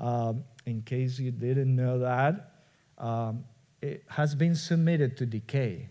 [0.00, 2.54] um, in case you didn't know that,
[2.96, 3.44] um,
[3.82, 5.90] it has been submitted to decay.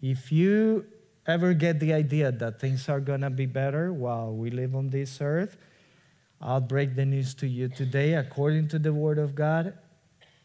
[0.00, 0.86] If you
[1.26, 4.90] ever get the idea that things are going to be better while we live on
[4.90, 5.56] this earth,
[6.40, 8.14] I'll break the news to you today.
[8.14, 9.74] According to the Word of God,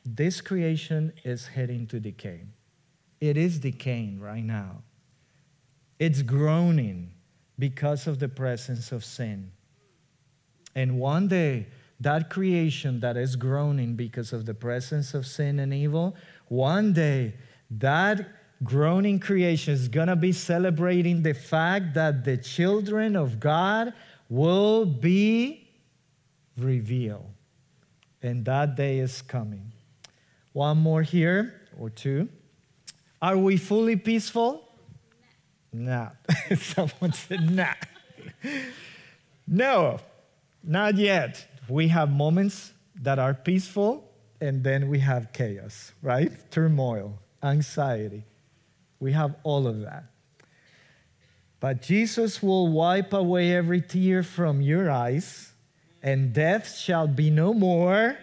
[0.03, 2.41] this creation is heading to decay.
[3.23, 4.83] It is decaying right now.
[5.97, 7.13] It's groaning
[7.57, 9.53] because of the presence of sin.
[10.75, 11.67] And one day,
[12.01, 16.17] that creation that is groaning because of the presence of sin and evil,
[16.49, 17.35] one day,
[17.71, 18.27] that
[18.61, 23.93] groaning creation is going to be celebrating the fact that the children of God
[24.27, 25.69] will be
[26.57, 27.31] revealed.
[28.21, 29.71] And that day is coming.
[30.51, 32.27] One more here, or two.
[33.23, 34.67] Are we fully peaceful?
[35.71, 36.09] Nah.
[36.57, 37.73] Someone said, nah.
[39.47, 40.01] no,
[40.61, 41.47] not yet.
[41.69, 46.33] We have moments that are peaceful, and then we have chaos, right?
[46.51, 48.25] Turmoil, anxiety.
[48.99, 50.03] We have all of that.
[51.61, 55.53] But Jesus will wipe away every tear from your eyes,
[56.01, 58.17] and death shall be no more,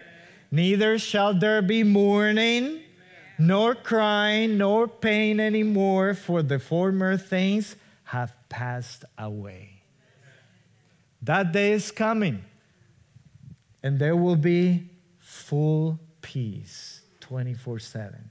[0.51, 2.80] neither shall there be mourning,
[3.41, 9.81] nor crying, nor pain anymore, for the former things have passed away.
[11.23, 12.43] That day is coming,
[13.81, 18.29] and there will be full peace 24 7.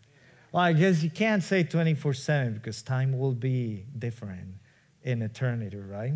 [0.53, 4.55] Well, I guess you can't say 24 7 because time will be different
[5.03, 6.14] in eternity, right?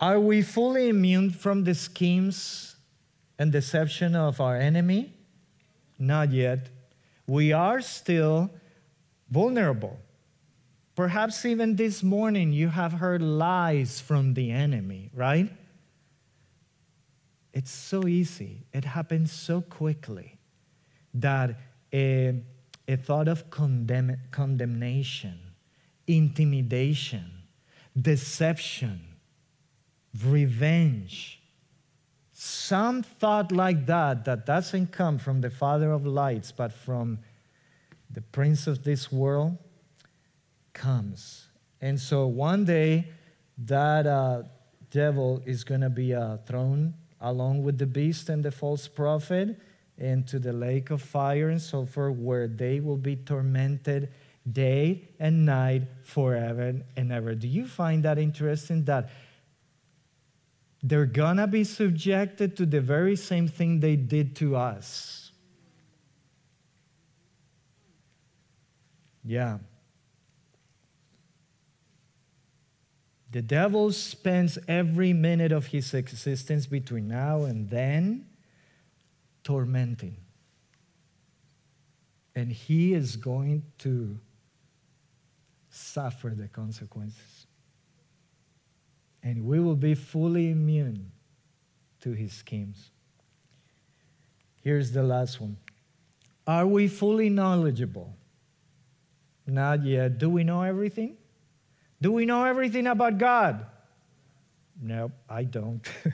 [0.00, 2.74] Are we fully immune from the schemes
[3.38, 5.12] and deception of our enemy?
[5.96, 6.68] Not yet.
[7.30, 8.50] We are still
[9.30, 10.00] vulnerable.
[10.96, 15.48] Perhaps even this morning you have heard lies from the enemy, right?
[17.52, 20.40] It's so easy, it happens so quickly
[21.14, 21.54] that
[21.92, 22.42] a,
[22.88, 25.38] a thought of condemn, condemnation,
[26.08, 27.30] intimidation,
[27.96, 29.02] deception,
[30.26, 31.39] revenge.
[32.42, 37.18] Some thought like that, that doesn't come from the Father of lights, but from
[38.10, 39.58] the Prince of this world,
[40.72, 41.48] comes.
[41.82, 43.08] And so one day,
[43.58, 44.44] that uh,
[44.90, 49.60] devil is going to be uh, thrown along with the beast and the false prophet
[49.98, 54.08] into the lake of fire and sulfur, where they will be tormented
[54.50, 57.34] day and night forever and ever.
[57.34, 59.10] Do you find that interesting that
[60.82, 65.32] they're gonna be subjected to the very same thing they did to us?
[69.24, 69.58] Yeah.
[73.32, 78.26] The devil spends every minute of his existence between now and then
[79.44, 80.16] tormenting.
[82.34, 84.18] And he is going to
[85.68, 87.46] suffer the consequences.
[89.22, 91.12] And we will be fully immune
[92.00, 92.90] to his schemes.
[94.62, 95.56] Here's the last one
[96.46, 98.14] Are we fully knowledgeable?
[99.46, 100.18] Not yet.
[100.18, 101.16] Do we know everything?
[102.00, 103.66] Do we know everything about God?
[104.80, 105.86] No, I don't.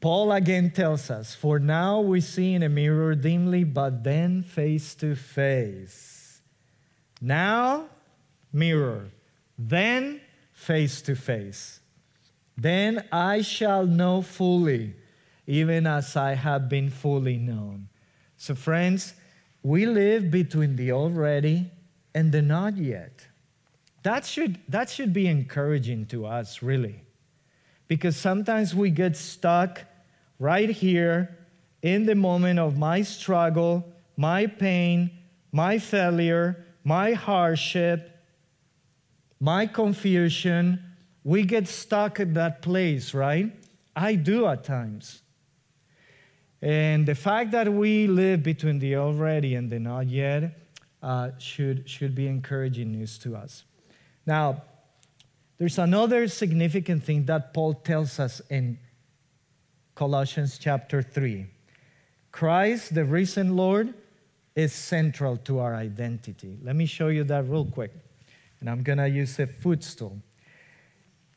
[0.00, 4.94] Paul again tells us, For now we see in a mirror dimly, but then face
[4.96, 6.40] to face.
[7.20, 7.86] Now,
[8.52, 9.10] mirror,
[9.58, 10.20] then
[10.60, 11.80] face to face.
[12.54, 14.94] Then I shall know fully,
[15.46, 17.88] even as I have been fully known.
[18.36, 19.14] So, friends,
[19.62, 21.70] we live between the already
[22.14, 23.26] and the not yet.
[24.02, 27.04] That should, that should be encouraging to us, really.
[27.88, 29.82] Because sometimes we get stuck
[30.38, 31.38] right here
[31.80, 35.10] in the moment of my struggle, my pain,
[35.52, 38.09] my failure, my hardship,
[39.40, 40.84] my confusion.
[41.24, 43.52] We get stuck at that place, right?
[43.96, 45.22] I do at times.
[46.62, 50.58] And the fact that we live between the already and the not yet
[51.02, 53.64] uh, should, should be encouraging news to us.
[54.26, 54.62] Now,
[55.58, 58.78] there's another significant thing that Paul tells us in
[59.94, 61.46] Colossians chapter 3.
[62.32, 63.94] Christ, the risen Lord,
[64.54, 66.58] is central to our identity.
[66.62, 67.92] Let me show you that real quick.
[68.60, 70.20] And I'm going to use a footstool.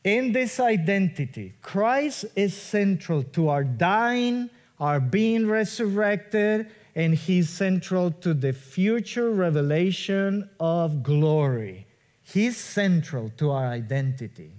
[0.04, 8.12] In this identity, Christ is central to our dying, our being resurrected, and He's central
[8.12, 11.88] to the future revelation of glory.
[12.22, 14.52] He's central to our identity.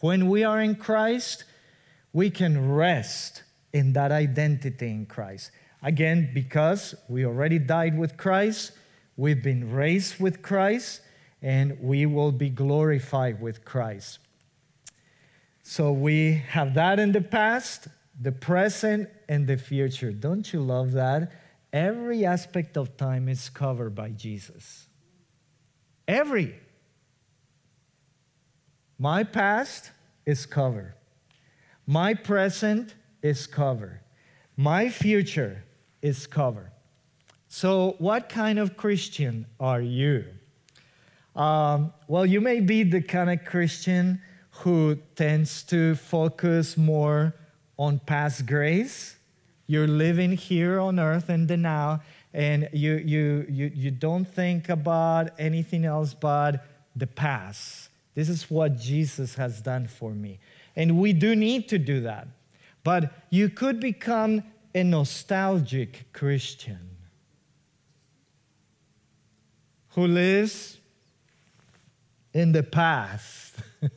[0.00, 1.44] When we are in Christ,
[2.12, 3.42] we can rest
[3.72, 5.50] in that identity in Christ.
[5.82, 8.72] Again, because we already died with Christ,
[9.16, 11.00] we've been raised with Christ,
[11.42, 14.18] and we will be glorified with Christ.
[15.62, 17.88] So we have that in the past,
[18.20, 20.12] the present, and the future.
[20.12, 21.32] Don't you love that?
[21.72, 24.86] Every aspect of time is covered by Jesus.
[26.08, 26.58] Every.
[28.98, 29.92] My past
[30.26, 30.94] is covered.
[31.86, 34.00] My present is covered.
[34.56, 35.64] My future
[36.02, 36.72] is covered.
[37.48, 40.24] So, what kind of Christian are you?
[41.36, 44.20] Um, well, you may be the kind of Christian
[44.50, 47.34] who tends to focus more
[47.78, 49.16] on past grace.
[49.66, 52.02] You're living here on earth in the now,
[52.34, 56.66] and you, you, you, you don't think about anything else but
[56.96, 57.88] the past.
[58.14, 60.40] This is what Jesus has done for me.
[60.76, 62.26] And we do need to do that.
[62.82, 64.42] But you could become
[64.74, 66.90] a nostalgic Christian
[69.90, 70.79] who lives
[72.32, 73.54] in the past,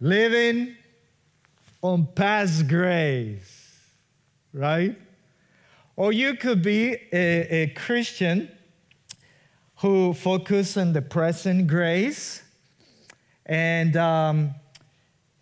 [0.00, 0.74] living
[1.82, 3.80] on past grace,
[4.52, 4.96] right?
[5.96, 8.50] Or you could be a, a Christian
[9.76, 12.42] who focus on the present grace
[13.46, 14.54] and um,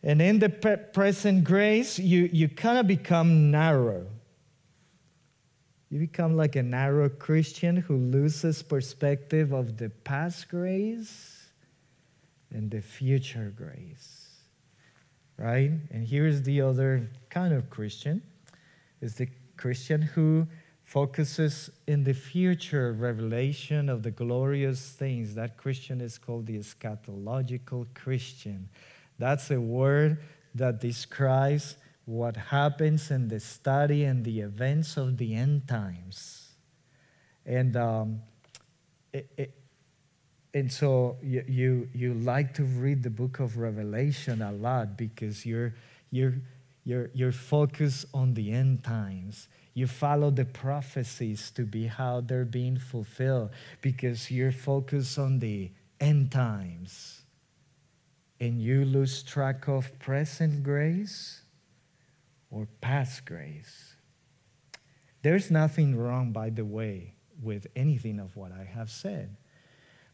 [0.03, 4.07] and in the pre- present grace you, you kind of become narrow
[5.91, 11.49] you become like a narrow Christian who loses perspective of the past grace
[12.53, 14.29] and the future grace.
[15.37, 15.73] Right?
[15.91, 18.23] And here's the other kind of Christian
[19.01, 20.47] is the Christian who
[20.85, 25.35] focuses in the future revelation of the glorious things.
[25.35, 28.69] That Christian is called the eschatological Christian.
[29.19, 30.19] That's a word
[30.55, 36.55] that describes what happens in the study and the events of the end times.
[37.47, 38.21] And, um,
[39.13, 39.55] it, it,
[40.53, 45.47] and so you, you, you like to read the book of Revelation a lot because
[45.47, 45.75] you're,
[46.11, 46.35] you're,
[46.85, 49.49] you're, you're focused on the end times.
[49.75, 55.71] You follow the prophecies to be how they're being fulfilled because you're focused on the
[56.01, 57.23] end times.
[58.41, 61.43] And you lose track of present grace
[62.51, 63.95] or past grace.
[65.23, 69.37] There's nothing wrong, by the way, with anything of what I have said.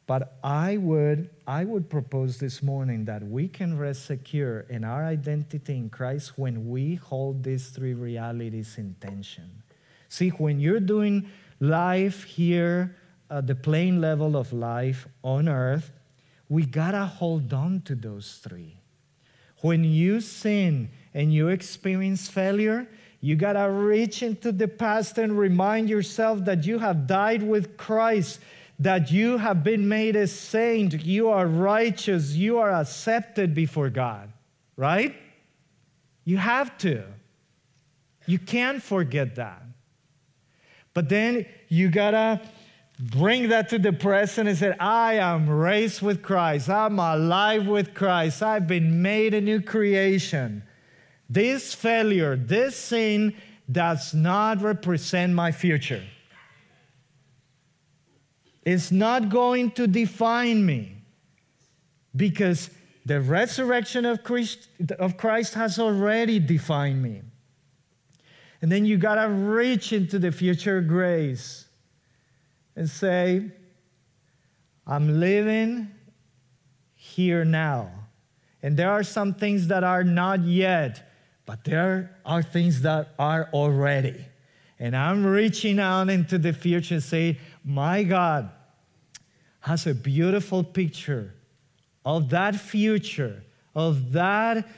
[0.06, 5.04] But I would, I would propose this morning that we can rest secure in our
[5.04, 9.62] identity in Christ when we hold these three realities in tension.
[10.08, 11.28] See, when you're doing
[11.58, 12.96] life here
[13.28, 15.90] at the plain level of life on earth,
[16.48, 18.78] we gotta hold on to those three.
[19.62, 22.86] When you sin and you experience failure,
[23.22, 27.78] you got to reach into the past and remind yourself that you have died with
[27.78, 28.38] Christ,
[28.78, 34.30] that you have been made a saint, you are righteous, you are accepted before God,
[34.76, 35.16] right?
[36.26, 37.04] You have to.
[38.26, 39.62] You can't forget that.
[40.92, 42.42] But then you got to
[42.98, 46.68] bring that to the present and say, I am raised with Christ.
[46.68, 48.42] I'm alive with Christ.
[48.42, 50.62] I've been made a new creation.
[51.28, 53.34] This failure, this sin
[53.70, 56.04] does not represent my future.
[58.64, 60.96] It's not going to define me
[62.14, 62.70] because
[63.04, 64.68] the resurrection of Christ,
[64.98, 67.22] of Christ has already defined me.
[68.60, 71.66] And then you got to reach into the future grace
[72.74, 73.52] and say,
[74.86, 75.88] I'm living
[76.94, 77.90] here now.
[78.62, 81.05] And there are some things that are not yet
[81.46, 84.26] but there are things that are already.
[84.78, 88.50] And I'm reaching out into the future and say, my God
[89.60, 91.32] has a beautiful picture
[92.04, 93.42] of that future,
[93.74, 94.68] of that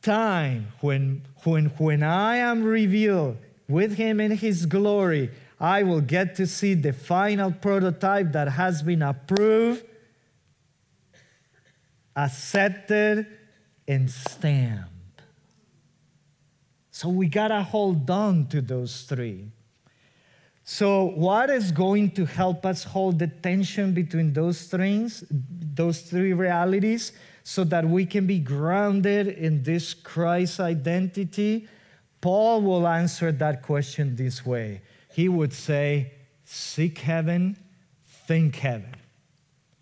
[0.00, 3.36] time when, when, when I am revealed
[3.68, 8.82] with Him in His glory, I will get to see the final prototype that has
[8.82, 9.84] been approved,
[12.16, 13.26] accepted,
[13.86, 14.91] and stamped.
[16.92, 19.48] So we got to hold on to those three.
[20.62, 26.34] So, what is going to help us hold the tension between those things, those three
[26.34, 27.12] realities,
[27.42, 31.66] so that we can be grounded in this Christ identity?
[32.20, 34.82] Paul will answer that question this way.
[35.12, 36.12] He would say,
[36.44, 37.56] Seek heaven,
[38.26, 38.94] think heaven.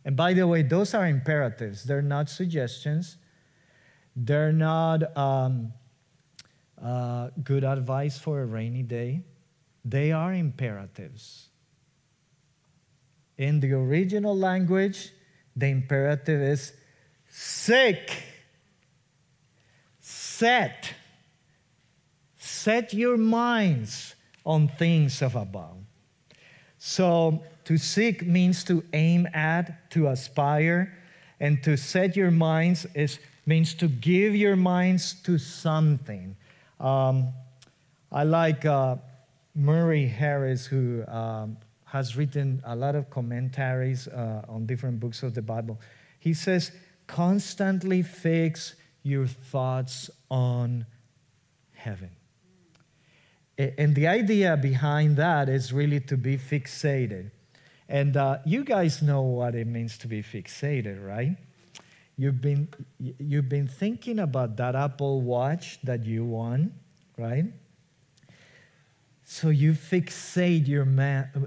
[0.05, 3.17] And by the way, those are imperatives, they're not suggestions,
[4.15, 5.15] they're not.
[5.17, 5.73] Um,
[6.83, 9.23] uh, good advice for a rainy day.
[9.85, 11.49] They are imperatives.
[13.39, 15.13] In the original language,
[15.57, 16.73] the imperative is
[17.29, 18.23] sick,
[20.01, 20.93] set,
[22.37, 24.15] set your minds
[24.45, 25.77] on things of above.
[26.79, 30.97] So, to seek means to aim at, to aspire,
[31.39, 36.37] and to set your minds is means to give your minds to something.
[36.81, 37.29] Um,
[38.11, 38.97] I like uh,
[39.55, 45.35] Murray Harris, who um, has written a lot of commentaries uh, on different books of
[45.35, 45.79] the Bible.
[46.19, 46.73] He says,
[47.07, 50.87] constantly fix your thoughts on
[51.75, 52.11] heaven.
[53.59, 57.31] And the idea behind that is really to be fixated.
[57.89, 61.37] And uh, you guys know what it means to be fixated, right?
[62.21, 62.69] You've been,
[62.99, 66.75] you've been thinking about that Apple Watch that you won,
[67.17, 67.47] right?
[69.25, 70.87] So you fixate your,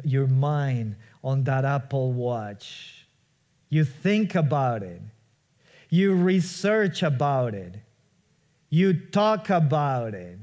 [0.03, 3.05] your mind on that Apple Watch.
[3.69, 4.99] You think about it.
[5.91, 7.75] You research about it.
[8.71, 10.39] You talk about it.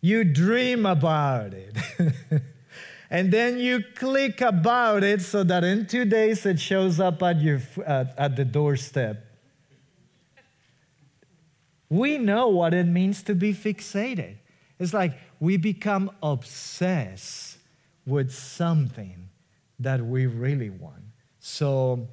[0.00, 1.76] You dream about it.
[3.10, 7.40] and then you click about it so that in two days it shows up at,
[7.40, 9.26] your, at, at the doorstep.
[11.88, 14.36] We know what it means to be fixated.
[14.78, 17.58] It's like we become obsessed
[18.06, 19.28] with something
[19.80, 21.02] that we really want.
[21.40, 22.06] So,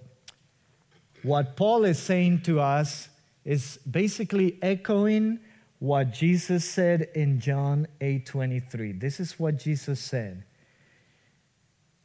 [1.22, 3.10] what Paul is saying to us
[3.45, 5.39] is basically echoing
[5.80, 8.93] what Jesus said in John 8:23.
[8.93, 10.43] This is what Jesus said.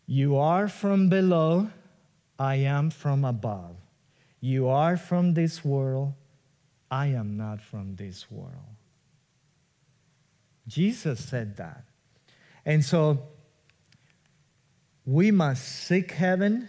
[0.06, 1.70] You are from below,
[2.38, 3.76] I am from above.
[4.40, 6.14] You are from this world,
[6.90, 8.76] I am not from this world.
[10.66, 11.84] Jesus said that.
[12.64, 13.22] And so
[15.04, 16.68] we must seek heaven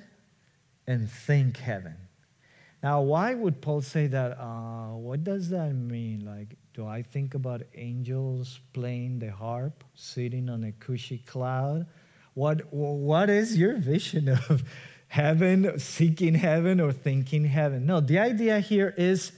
[0.88, 1.96] and think heaven.
[2.82, 4.38] Now, why would Paul say that?
[4.38, 6.26] Uh, what does that mean?
[6.26, 11.86] Like, do I think about angels playing the harp, sitting on a cushy cloud?
[12.34, 14.64] What, what is your vision of
[15.08, 17.86] heaven, seeking heaven, or thinking heaven?
[17.86, 19.32] No, the idea here is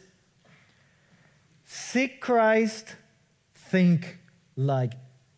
[1.66, 2.96] seek Christ,
[3.54, 4.18] think
[4.56, 4.94] like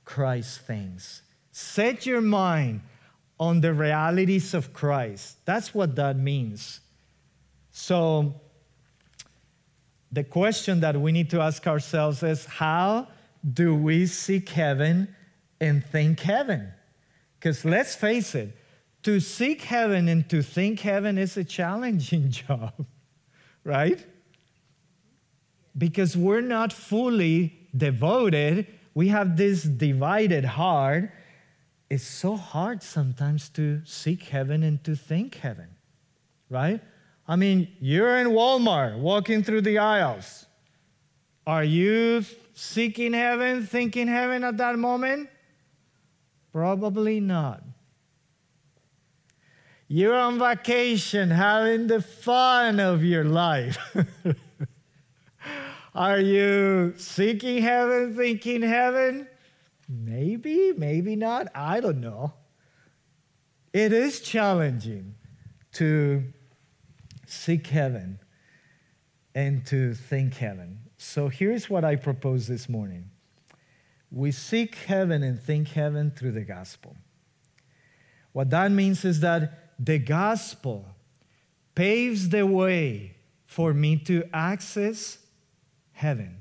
[0.06, 1.24] Christ thinks.
[1.52, 2.82] Set your mind
[3.40, 5.38] on the realities of Christ.
[5.46, 6.80] That's what that means.
[7.72, 8.42] So,
[10.12, 13.08] the question that we need to ask ourselves is how
[13.54, 15.16] do we seek heaven
[15.60, 16.72] and think heaven?
[17.48, 18.58] Because let's face it,
[19.04, 22.74] to seek heaven and to think heaven is a challenging job,
[23.64, 24.06] right?
[25.78, 31.12] Because we're not fully devoted we have this divided heart.
[31.90, 35.70] It's so hard sometimes to seek heaven and to think heaven,
[36.50, 36.82] right?
[37.28, 40.48] I mean, you're in Walmart walking through the aisles.
[41.46, 42.26] Are you
[42.56, 45.30] seeking heaven, thinking heaven at that moment?
[46.52, 47.64] Probably not.
[49.88, 53.78] You're on vacation having the fun of your life.
[55.96, 59.28] Are you seeking heaven, thinking heaven?
[59.88, 61.48] Maybe, maybe not.
[61.56, 62.34] I don't know.
[63.72, 65.16] It is challenging
[65.74, 66.24] to
[67.26, 68.20] seek heaven
[69.36, 70.80] and to think heaven.
[70.98, 73.10] So here's what I propose this morning
[74.12, 76.96] we seek heaven and think heaven through the gospel.
[78.32, 80.86] What that means is that the gospel
[81.76, 85.20] paves the way for me to access
[85.92, 86.38] heaven,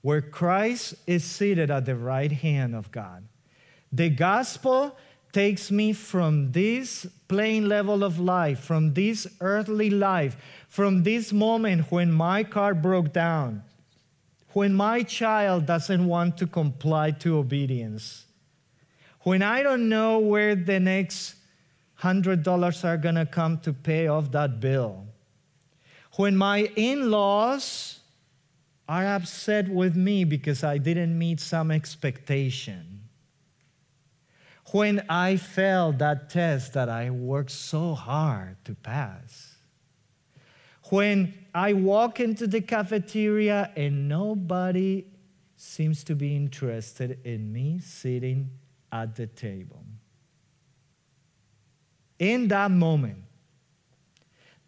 [0.00, 3.24] where Christ is seated at the right hand of God.
[3.92, 4.96] The gospel
[5.32, 10.36] takes me from this plain level of life, from this earthly life,
[10.68, 13.62] from this moment when my car broke down,
[14.54, 18.26] when my child doesn't want to comply to obedience,
[19.20, 21.36] when I don't know where the next
[21.94, 25.06] hundred dollars are gonna come to pay off that bill,
[26.16, 28.00] when my in laws
[28.88, 33.08] are upset with me because I didn't meet some expectation.
[34.72, 39.51] When I failed that test that I worked so hard to pass.
[40.92, 45.06] When I walk into the cafeteria and nobody
[45.56, 48.50] seems to be interested in me sitting
[48.92, 49.82] at the table.
[52.18, 53.22] In that moment,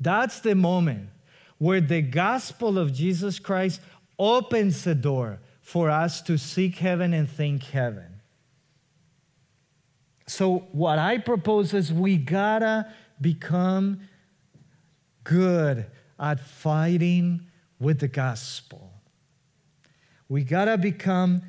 [0.01, 1.11] that's the moment
[1.59, 3.83] where the gospel of Jesus Christ
[4.19, 8.23] opens the door for us to seek heaven and think heaven.
[10.27, 14.01] So, what I propose is we gotta become
[15.23, 15.85] good
[16.19, 17.47] at fighting
[17.79, 18.93] with the gospel.
[20.29, 21.43] We gotta become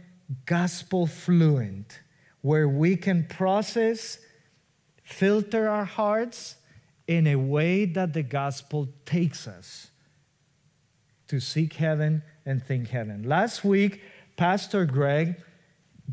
[0.45, 1.99] gospel fluent,
[2.41, 4.19] where we can process,
[5.03, 6.55] filter our hearts
[7.07, 9.91] in a way that the gospel takes us
[11.27, 13.23] to seek heaven and think heaven.
[13.23, 14.01] Last week,
[14.37, 15.41] Pastor Greg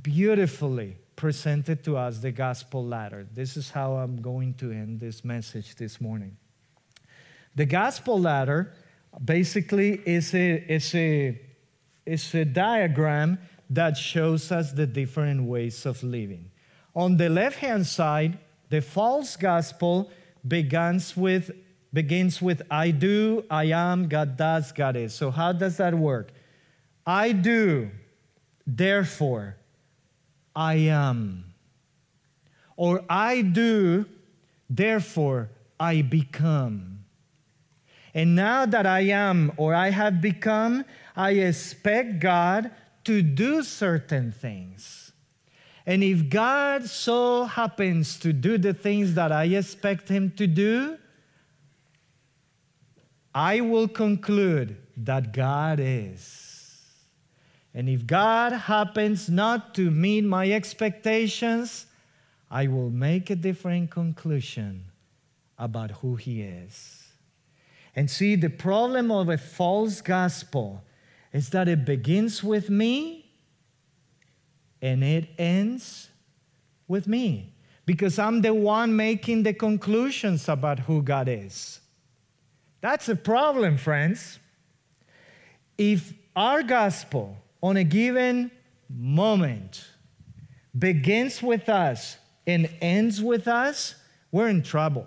[0.00, 3.26] beautifully presented to us the gospel ladder.
[3.32, 6.36] This is how I'm going to end this message this morning.
[7.54, 8.72] The gospel ladder
[9.22, 11.40] basically is a, is a,
[12.06, 13.38] is a diagram
[13.70, 16.50] that shows us the different ways of living.
[16.94, 18.38] On the left hand side,
[18.68, 20.10] the false gospel
[20.46, 21.50] begins with,
[21.92, 25.14] begins with I do, I am, God does, God is.
[25.14, 26.32] So, how does that work?
[27.06, 27.90] I do,
[28.66, 29.56] therefore,
[30.54, 31.52] I am.
[32.76, 34.06] Or I do,
[34.68, 37.01] therefore, I become.
[38.14, 40.84] And now that I am or I have become,
[41.16, 42.70] I expect God
[43.04, 45.12] to do certain things.
[45.86, 50.98] And if God so happens to do the things that I expect Him to do,
[53.34, 56.42] I will conclude that God is.
[57.74, 61.86] And if God happens not to meet my expectations,
[62.50, 64.84] I will make a different conclusion
[65.58, 67.01] about who He is.
[67.94, 70.82] And see, the problem of a false gospel
[71.32, 73.30] is that it begins with me
[74.80, 76.08] and it ends
[76.88, 81.80] with me because I'm the one making the conclusions about who God is.
[82.80, 84.38] That's a problem, friends.
[85.78, 88.50] If our gospel on a given
[88.88, 89.86] moment
[90.78, 92.16] begins with us
[92.46, 93.94] and ends with us,
[94.30, 95.06] we're in trouble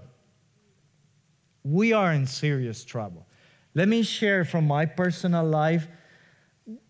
[1.65, 3.25] we are in serious trouble.
[3.73, 5.87] Let me share from my personal life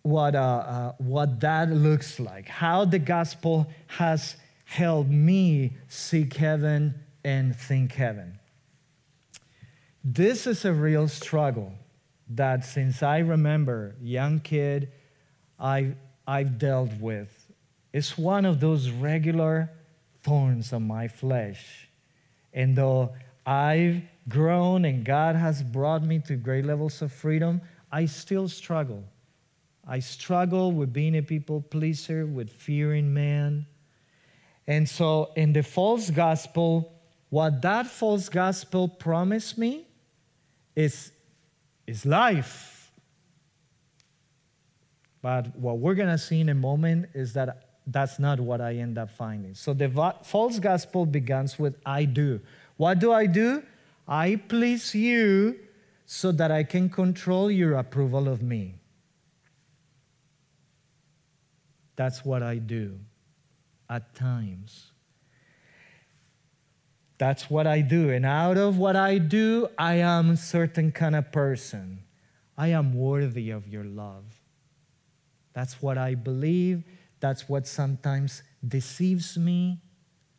[0.01, 6.93] what, uh, uh, what that looks like, how the gospel has helped me seek heaven
[7.23, 8.37] and think heaven.
[10.03, 11.73] This is a real struggle
[12.29, 14.91] that since I remember, young kid,
[15.59, 15.95] I,
[16.27, 17.47] I've dealt with.
[17.93, 19.71] It's one of those regular
[20.21, 21.87] thorns on my flesh.
[22.53, 23.13] And though
[23.45, 27.61] I've grown and God has brought me to great levels of freedom,
[27.91, 29.03] I still struggle.
[29.87, 33.67] I struggle with being a people pleaser, with fearing man.
[34.67, 36.91] And so, in the false gospel,
[37.29, 39.87] what that false gospel promised me
[40.75, 41.11] is,
[41.85, 42.91] is life.
[45.21, 48.75] But what we're going to see in a moment is that that's not what I
[48.75, 49.53] end up finding.
[49.53, 52.41] So, the false gospel begins with I do.
[52.77, 53.61] What do I do?
[54.07, 55.59] I please you
[56.05, 58.75] so that I can control your approval of me.
[61.95, 62.99] That's what I do
[63.89, 64.91] at times.
[67.17, 68.09] That's what I do.
[68.09, 72.03] And out of what I do, I am a certain kind of person.
[72.57, 74.25] I am worthy of your love.
[75.53, 76.83] That's what I believe.
[77.21, 79.79] That's what sometimes deceives me.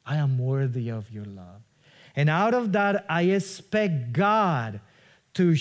[0.04, 1.62] I am worthy of your love.
[2.16, 4.80] And out of that, I expect God
[5.34, 5.54] to,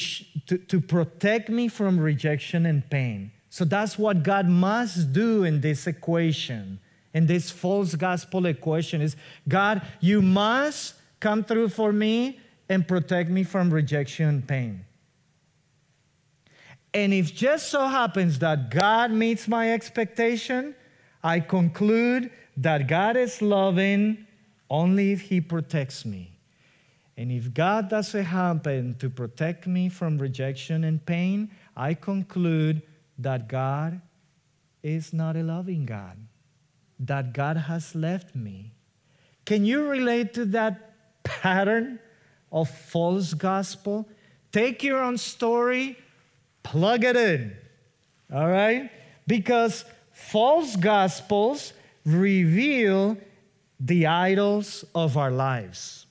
[0.47, 3.31] to, to protect me from rejection and pain.
[3.49, 6.79] So that's what God must do in this equation,
[7.13, 12.39] in this false gospel equation is God, you must come through for me
[12.69, 14.85] and protect me from rejection and pain.
[16.93, 20.75] And if just so happens that God meets my expectation,
[21.21, 24.25] I conclude that God is loving
[24.69, 26.34] only if He protects me.
[27.17, 32.81] And if God doesn't happen to protect me from rejection and pain, I conclude
[33.17, 34.01] that God
[34.83, 36.17] is not a loving God,
[36.99, 38.73] that God has left me.
[39.45, 41.99] Can you relate to that pattern
[42.51, 44.07] of false gospel?
[44.51, 45.97] Take your own story,
[46.63, 47.55] plug it in,
[48.33, 48.91] all right?
[49.25, 51.73] Because false gospels
[52.05, 53.17] reveal
[53.79, 56.04] the idols of our lives.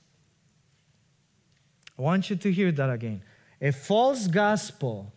[1.97, 3.21] I want you to hear that again.
[3.61, 5.13] A false gospel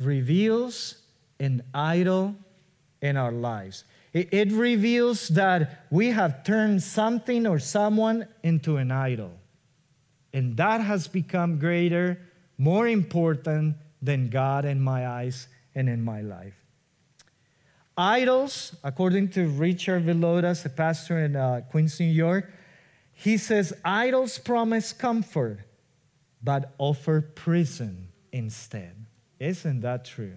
[0.00, 0.96] reveals
[1.38, 2.34] an idol
[3.00, 3.84] in our lives.
[4.12, 9.32] It, it, reveals that we have turned something or someone into an idol.
[10.34, 12.18] And that has become greater,
[12.58, 16.54] more important than God in my eyes and in my life.
[17.96, 22.50] Idols, according to Richard Villodas, a pastor in uh, Queens, New York,
[23.22, 25.60] he says, Idols promise comfort,
[26.42, 28.96] but offer prison instead.
[29.38, 30.34] Isn't that true?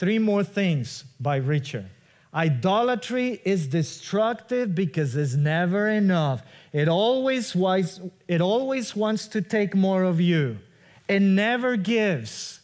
[0.00, 1.88] Three more things by Richard.
[2.34, 6.42] Idolatry is destructive because it's never enough.
[6.72, 7.54] It always,
[8.26, 10.58] it always wants to take more of you.
[11.06, 12.58] it never gives.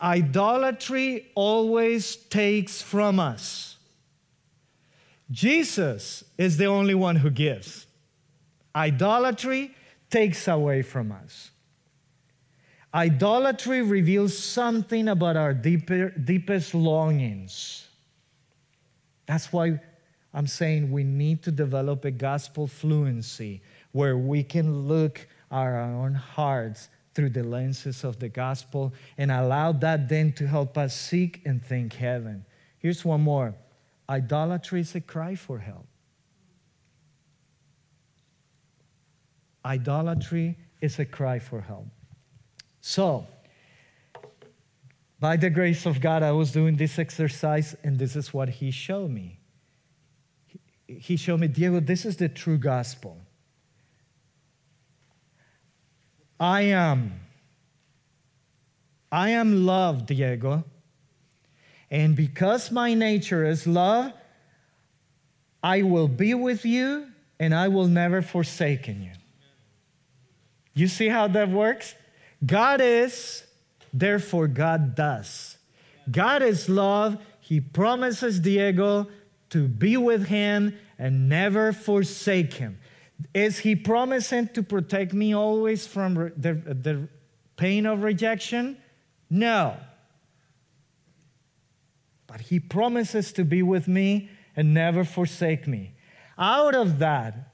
[0.00, 3.71] Idolatry always takes from us.
[5.32, 7.86] Jesus is the only one who gives.
[8.76, 9.74] Idolatry
[10.10, 11.50] takes away from us.
[12.94, 17.88] Idolatry reveals something about our deeper, deepest longings.
[19.24, 19.80] That's why
[20.34, 23.62] I'm saying we need to develop a gospel fluency
[23.92, 29.72] where we can look our own hearts through the lenses of the gospel and allow
[29.72, 32.44] that then to help us seek and think heaven.
[32.78, 33.54] Here's one more
[34.12, 35.86] idolatry is a cry for help.
[39.64, 41.86] Idolatry is a cry for help.
[42.80, 43.26] So,
[45.18, 48.70] by the grace of God, I was doing this exercise, and this is what He
[48.70, 49.38] showed me.
[50.86, 53.16] He showed me, Diego, this is the true gospel.
[56.38, 57.20] I am.
[59.10, 60.64] I am love, Diego.
[61.92, 64.14] And because my nature is love,
[65.62, 67.06] I will be with you
[67.38, 69.12] and I will never forsaken you.
[70.72, 71.94] You see how that works?
[72.44, 73.44] God is,
[73.92, 75.58] therefore God does.
[76.10, 77.18] God is love.
[77.40, 79.08] He promises Diego
[79.50, 82.78] to be with him and never forsake him.
[83.34, 87.06] Is he promising to protect me always from the, the
[87.56, 88.78] pain of rejection?
[89.28, 89.76] No.
[92.32, 95.92] But he promises to be with me and never forsake me.
[96.38, 97.52] Out of that,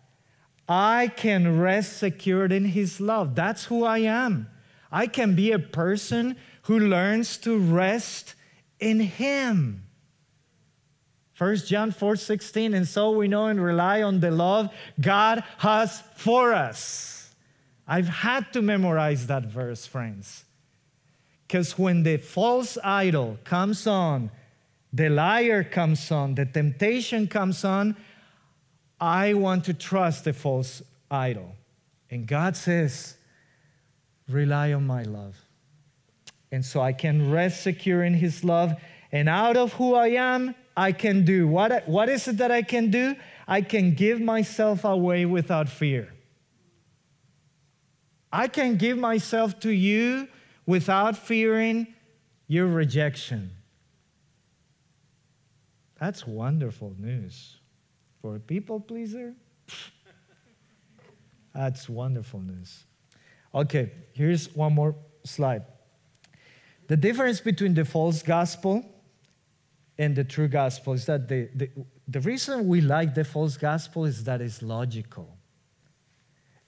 [0.69, 3.35] I can rest secured in his love.
[3.35, 4.49] That's who I am.
[4.93, 8.37] I can be a person who learns to rest
[8.79, 9.85] in Him.
[11.37, 14.71] 1 John 4 16, and so we know and rely on the love
[15.01, 17.35] God has for us.
[17.87, 20.45] I've had to memorize that verse, friends.
[21.47, 24.31] Because when the false idol comes on,
[24.93, 27.97] the liar comes on, the temptation comes on,
[29.01, 31.55] I want to trust the false idol.
[32.11, 33.17] And God says,
[34.29, 35.37] rely on my love.
[36.51, 38.75] And so I can rest secure in His love.
[39.13, 41.47] And out of who I am, I can do.
[41.47, 43.17] What, what is it that I can do?
[43.47, 46.13] I can give myself away without fear.
[48.33, 50.29] I can give myself to you
[50.67, 51.89] without fearing
[52.47, 53.51] your rejection.
[56.01, 57.57] That's wonderful news.
[58.21, 59.35] For a people pleaser,
[61.55, 62.85] that's wonderful news.
[63.55, 64.95] Okay, here's one more
[65.25, 65.65] slide.
[66.89, 68.85] The difference between the false gospel
[69.99, 71.71] and the true gospel is that the, the,
[72.07, 75.37] the reason we like the false gospel is that it's logical,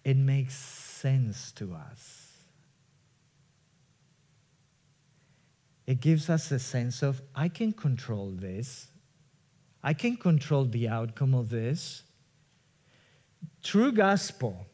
[0.04, 2.26] it makes sense to us.
[5.86, 8.89] It gives us a sense of, I can control this.
[9.82, 12.02] I can control the outcome of this.
[13.62, 14.66] True gospel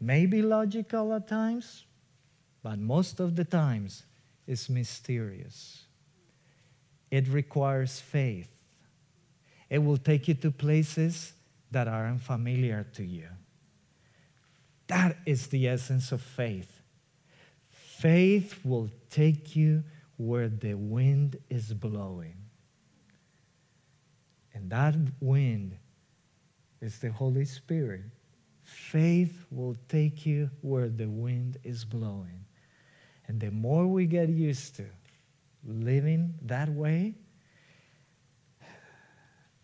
[0.00, 1.84] may be logical at times,
[2.62, 4.04] but most of the times
[4.46, 5.84] is mysterious.
[7.10, 8.48] It requires faith.
[9.70, 11.32] It will take you to places
[11.70, 13.28] that are unfamiliar to you.
[14.86, 16.80] That is the essence of faith.
[17.70, 19.84] Faith will take you
[20.16, 22.36] where the wind is blowing.
[24.58, 25.76] And that wind
[26.80, 28.02] is the Holy Spirit
[28.64, 32.44] Faith will take you where the wind is blowing.
[33.26, 34.84] And the more we get used to
[35.64, 37.14] living that way,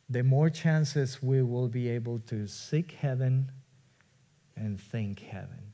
[0.08, 3.52] the more chances we will be able to seek heaven
[4.56, 5.72] and think heaven.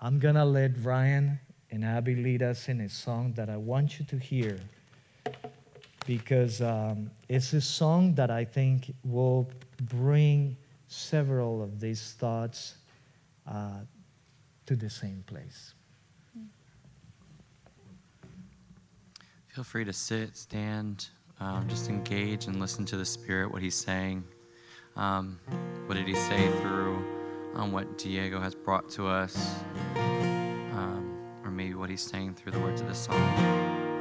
[0.00, 1.40] I'm going to let Ryan
[1.72, 4.60] and Abby lead us in a song that I want you to hear
[6.06, 9.50] because um, it's a song that I think will
[9.82, 10.56] bring
[10.88, 12.76] several of these thoughts
[13.46, 13.80] uh,
[14.66, 15.74] to the same place.
[19.48, 23.74] Feel free to sit, stand, um, just engage and listen to the Spirit, what He's
[23.74, 24.24] saying.
[24.96, 25.38] Um,
[25.86, 27.04] what did He say through
[27.54, 29.54] um, what Diego has brought to us?
[29.94, 33.91] Um, or maybe what He's saying through the words of the song.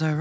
[0.00, 0.16] As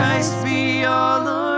[0.00, 1.49] Christ be all around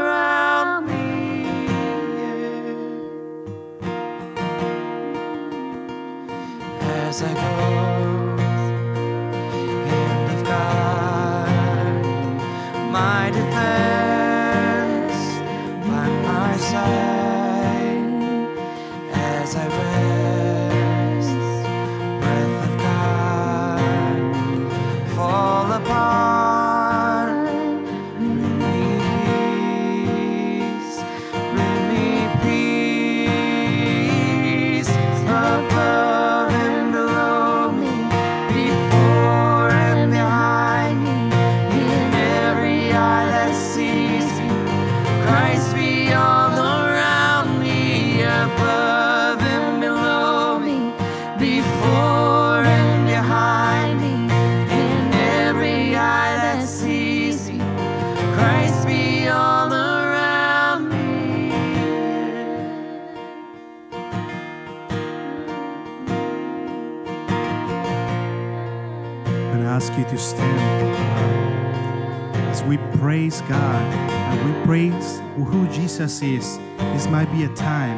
[76.03, 76.59] Jesus is.
[76.94, 77.96] This might be a time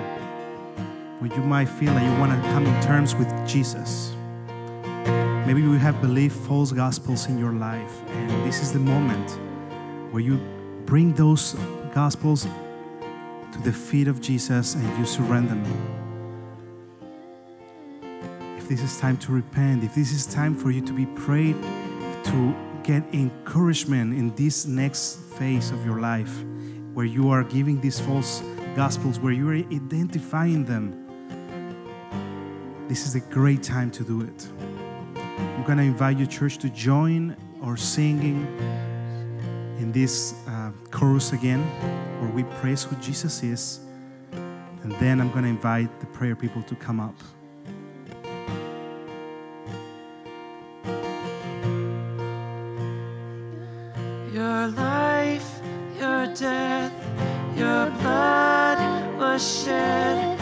[1.20, 4.14] where you might feel that you want to come in terms with Jesus.
[5.46, 9.30] Maybe you have believed false gospels in your life, and this is the moment
[10.12, 10.36] where you
[10.84, 11.54] bring those
[11.94, 12.46] gospels
[13.52, 16.00] to the feet of Jesus and you surrender them
[18.58, 21.56] if this is time to repent, if this is time for you to be prayed
[22.24, 26.44] to get encouragement in this next phase of your life,
[26.94, 28.40] where you are giving these false
[28.76, 31.00] gospels, where you are identifying them,
[32.88, 34.48] this is a great time to do it.
[35.16, 38.46] I'm going to invite you, church, to join our singing
[39.78, 41.60] in this uh, chorus again,
[42.20, 43.80] where we praise who Jesus is.
[44.32, 47.16] And then I'm going to invite the prayer people to come up.
[54.32, 55.03] Your your
[57.64, 58.78] your blood
[59.18, 60.33] was shed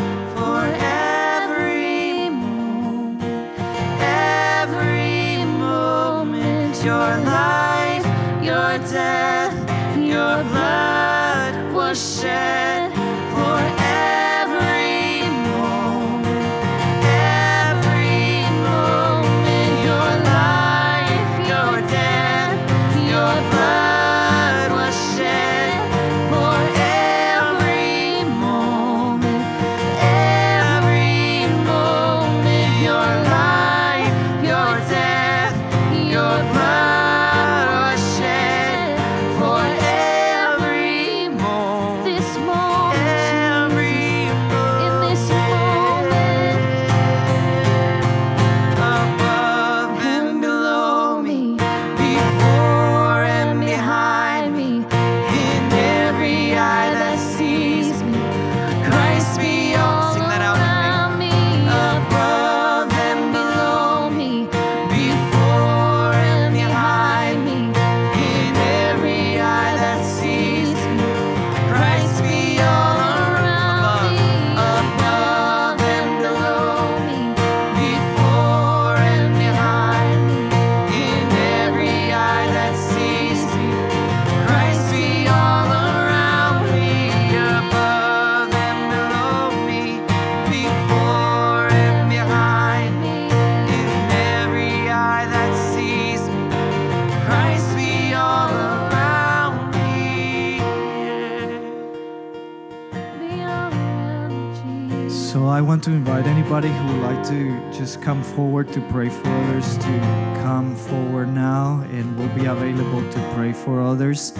[108.02, 109.98] come forward to pray for others to
[110.42, 114.32] come forward now, and we'll be available to pray for others.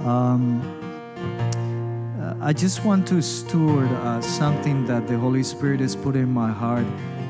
[0.00, 0.60] Um,
[2.20, 6.30] uh, I just want to steward uh, something that the Holy Spirit has put in
[6.30, 6.84] my heart,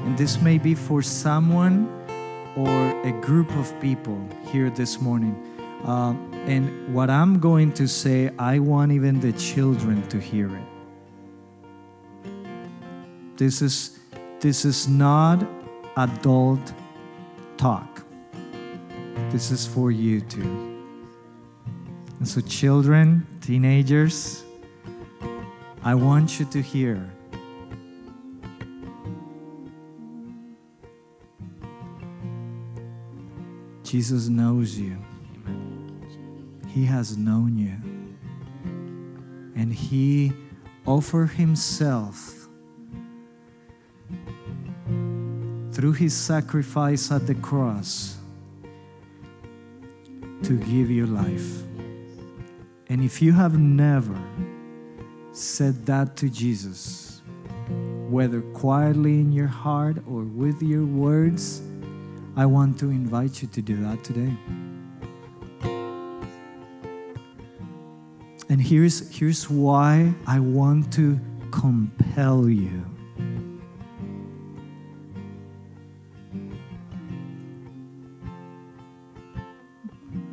[0.04, 1.86] and this may be for someone
[2.56, 2.70] or
[3.06, 4.18] a group of people
[4.50, 5.36] here this morning.
[5.84, 6.12] Uh,
[6.46, 10.64] and what I'm going to say, I want even the children to hear it.
[13.36, 13.94] This is
[14.40, 15.42] this is not
[15.98, 16.72] adult
[17.56, 18.04] talk.
[19.30, 20.86] This is for you too.
[22.20, 24.44] And so children, teenagers,
[25.82, 27.10] I want you to hear.
[33.82, 34.96] Jesus knows you.
[36.68, 37.76] He has known you.
[39.60, 40.32] And He
[40.86, 42.37] offered Himself
[45.78, 48.16] through His sacrifice at the cross
[50.42, 51.62] to give you life.
[52.88, 54.20] And if you have never
[55.30, 57.22] said that to Jesus,
[58.10, 61.62] whether quietly in your heart or with your words,
[62.34, 64.36] I want to invite you to do that today.
[68.48, 71.20] And here's, here's why I want to
[71.52, 72.97] compel you.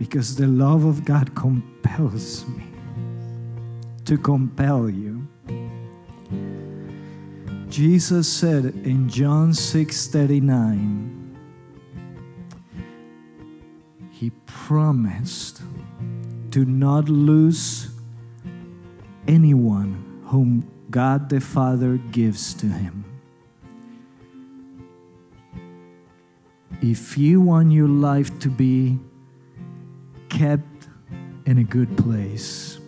[0.06, 2.64] Because the love of God compels me
[4.06, 5.28] to compel you.
[7.70, 11.38] Jesus said in John 6 39,
[14.12, 15.64] He promised
[16.52, 17.90] to not lose
[19.28, 23.04] anyone whom God the Father gives to him.
[26.84, 29.00] If you want your life to be
[30.38, 30.88] kept
[31.46, 32.80] in a good place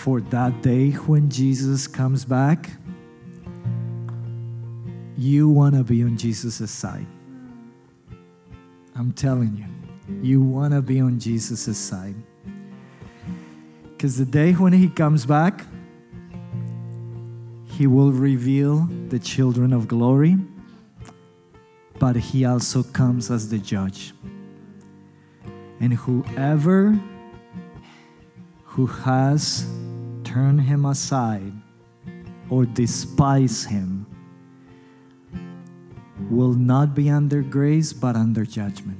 [0.00, 2.70] for that day when Jesus comes back,
[5.18, 7.06] you want to be on Jesus' side.
[8.96, 9.66] I'm telling you,
[10.22, 12.14] you want to be on Jesus' side.
[13.82, 15.66] Because the day when he comes back,
[17.66, 20.38] he will reveal the children of glory,
[21.98, 24.14] but he also comes as the judge.
[25.80, 26.98] And whoever
[28.64, 29.66] who has
[30.22, 31.52] turned him aside
[32.50, 34.06] or despise him
[36.30, 38.98] will not be under grace but under judgment.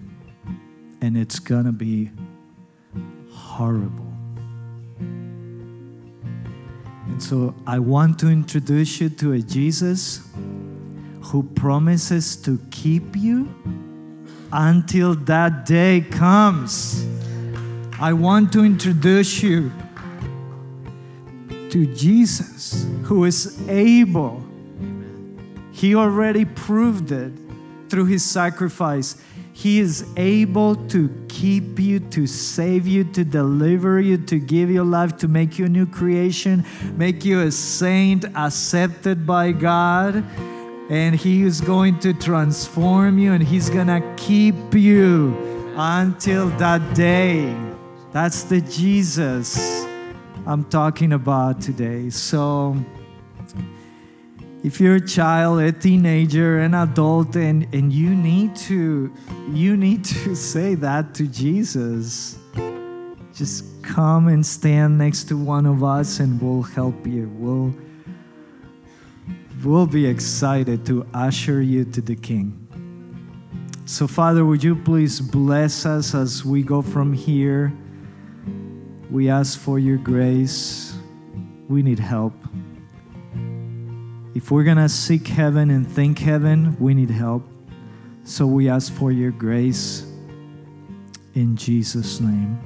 [1.03, 2.11] And it's going to be
[3.31, 4.13] horrible.
[7.07, 10.29] And so I want to introduce you to a Jesus
[11.23, 13.49] who promises to keep you
[14.53, 17.07] until that day comes.
[18.01, 19.71] I want to introduce you
[21.71, 24.43] to Jesus who is able.
[25.73, 27.33] He already proved it
[27.89, 29.17] through his sacrifice.
[29.53, 34.83] He is able to keep you, to save you, to deliver you, to give you
[34.83, 36.65] life, to make you a new creation,
[36.97, 40.25] make you a saint accepted by God.
[40.91, 47.57] And He is going to transform you and He's to keep you until that day.
[48.13, 49.87] That's the Jesus
[50.47, 52.11] I'm talking about today.
[52.11, 52.77] So,
[54.65, 59.13] if you're a child, a teenager, an adult, and, and you need to
[59.53, 62.37] you need to say that to Jesus,
[63.33, 67.31] just come and stand next to one of us and we'll help you.
[67.37, 67.75] We'll
[69.65, 72.57] we'll be excited to usher you to the King.
[73.85, 77.73] So, Father, would you please bless us as we go from here?
[79.11, 80.95] We ask for your grace.
[81.69, 82.33] We need help.
[84.35, 87.43] If we're going to seek heaven and think heaven, we need help.
[88.23, 90.07] So we ask for your grace
[91.35, 92.59] in Jesus' name.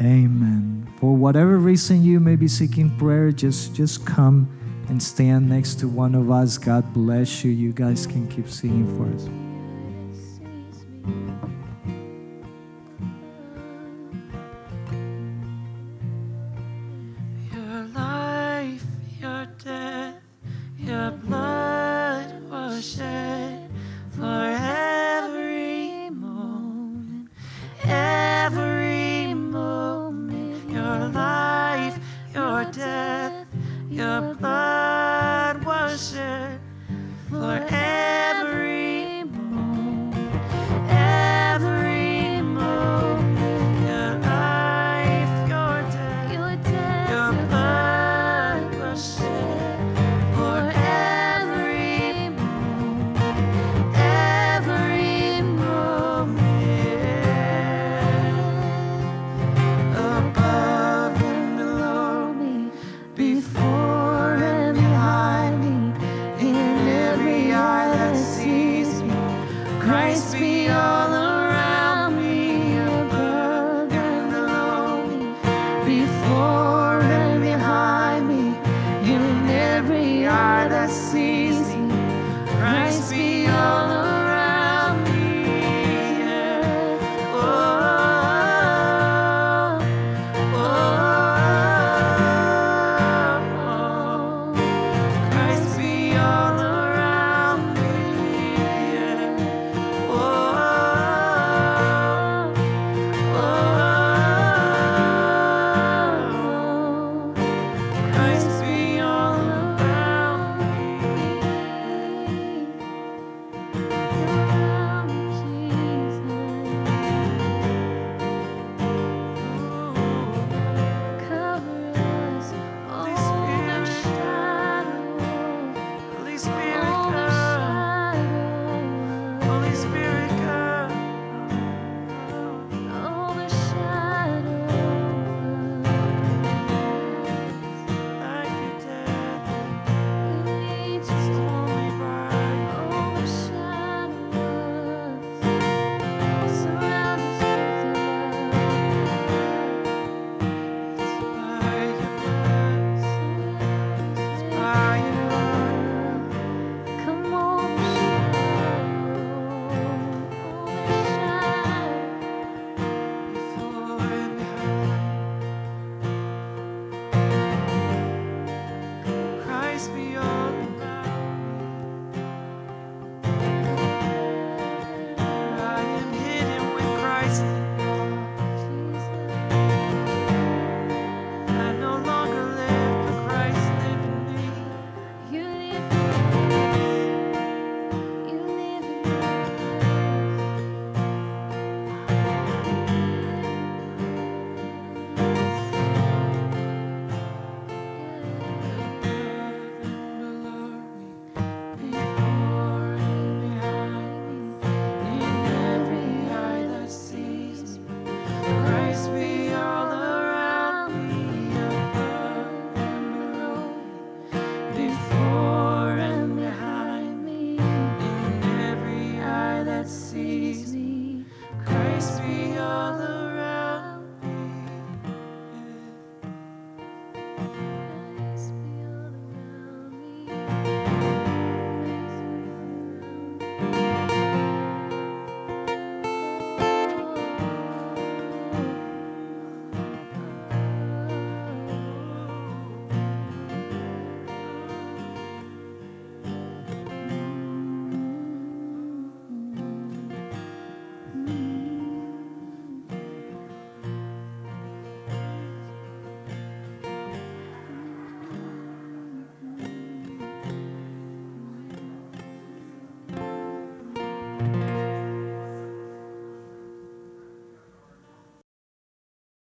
[0.00, 0.86] Amen.
[0.98, 4.48] For whatever reason you may be seeking prayer, just just come
[4.90, 6.58] and stand next to one of us.
[6.58, 7.52] God bless you.
[7.52, 9.49] You guys can keep singing for us.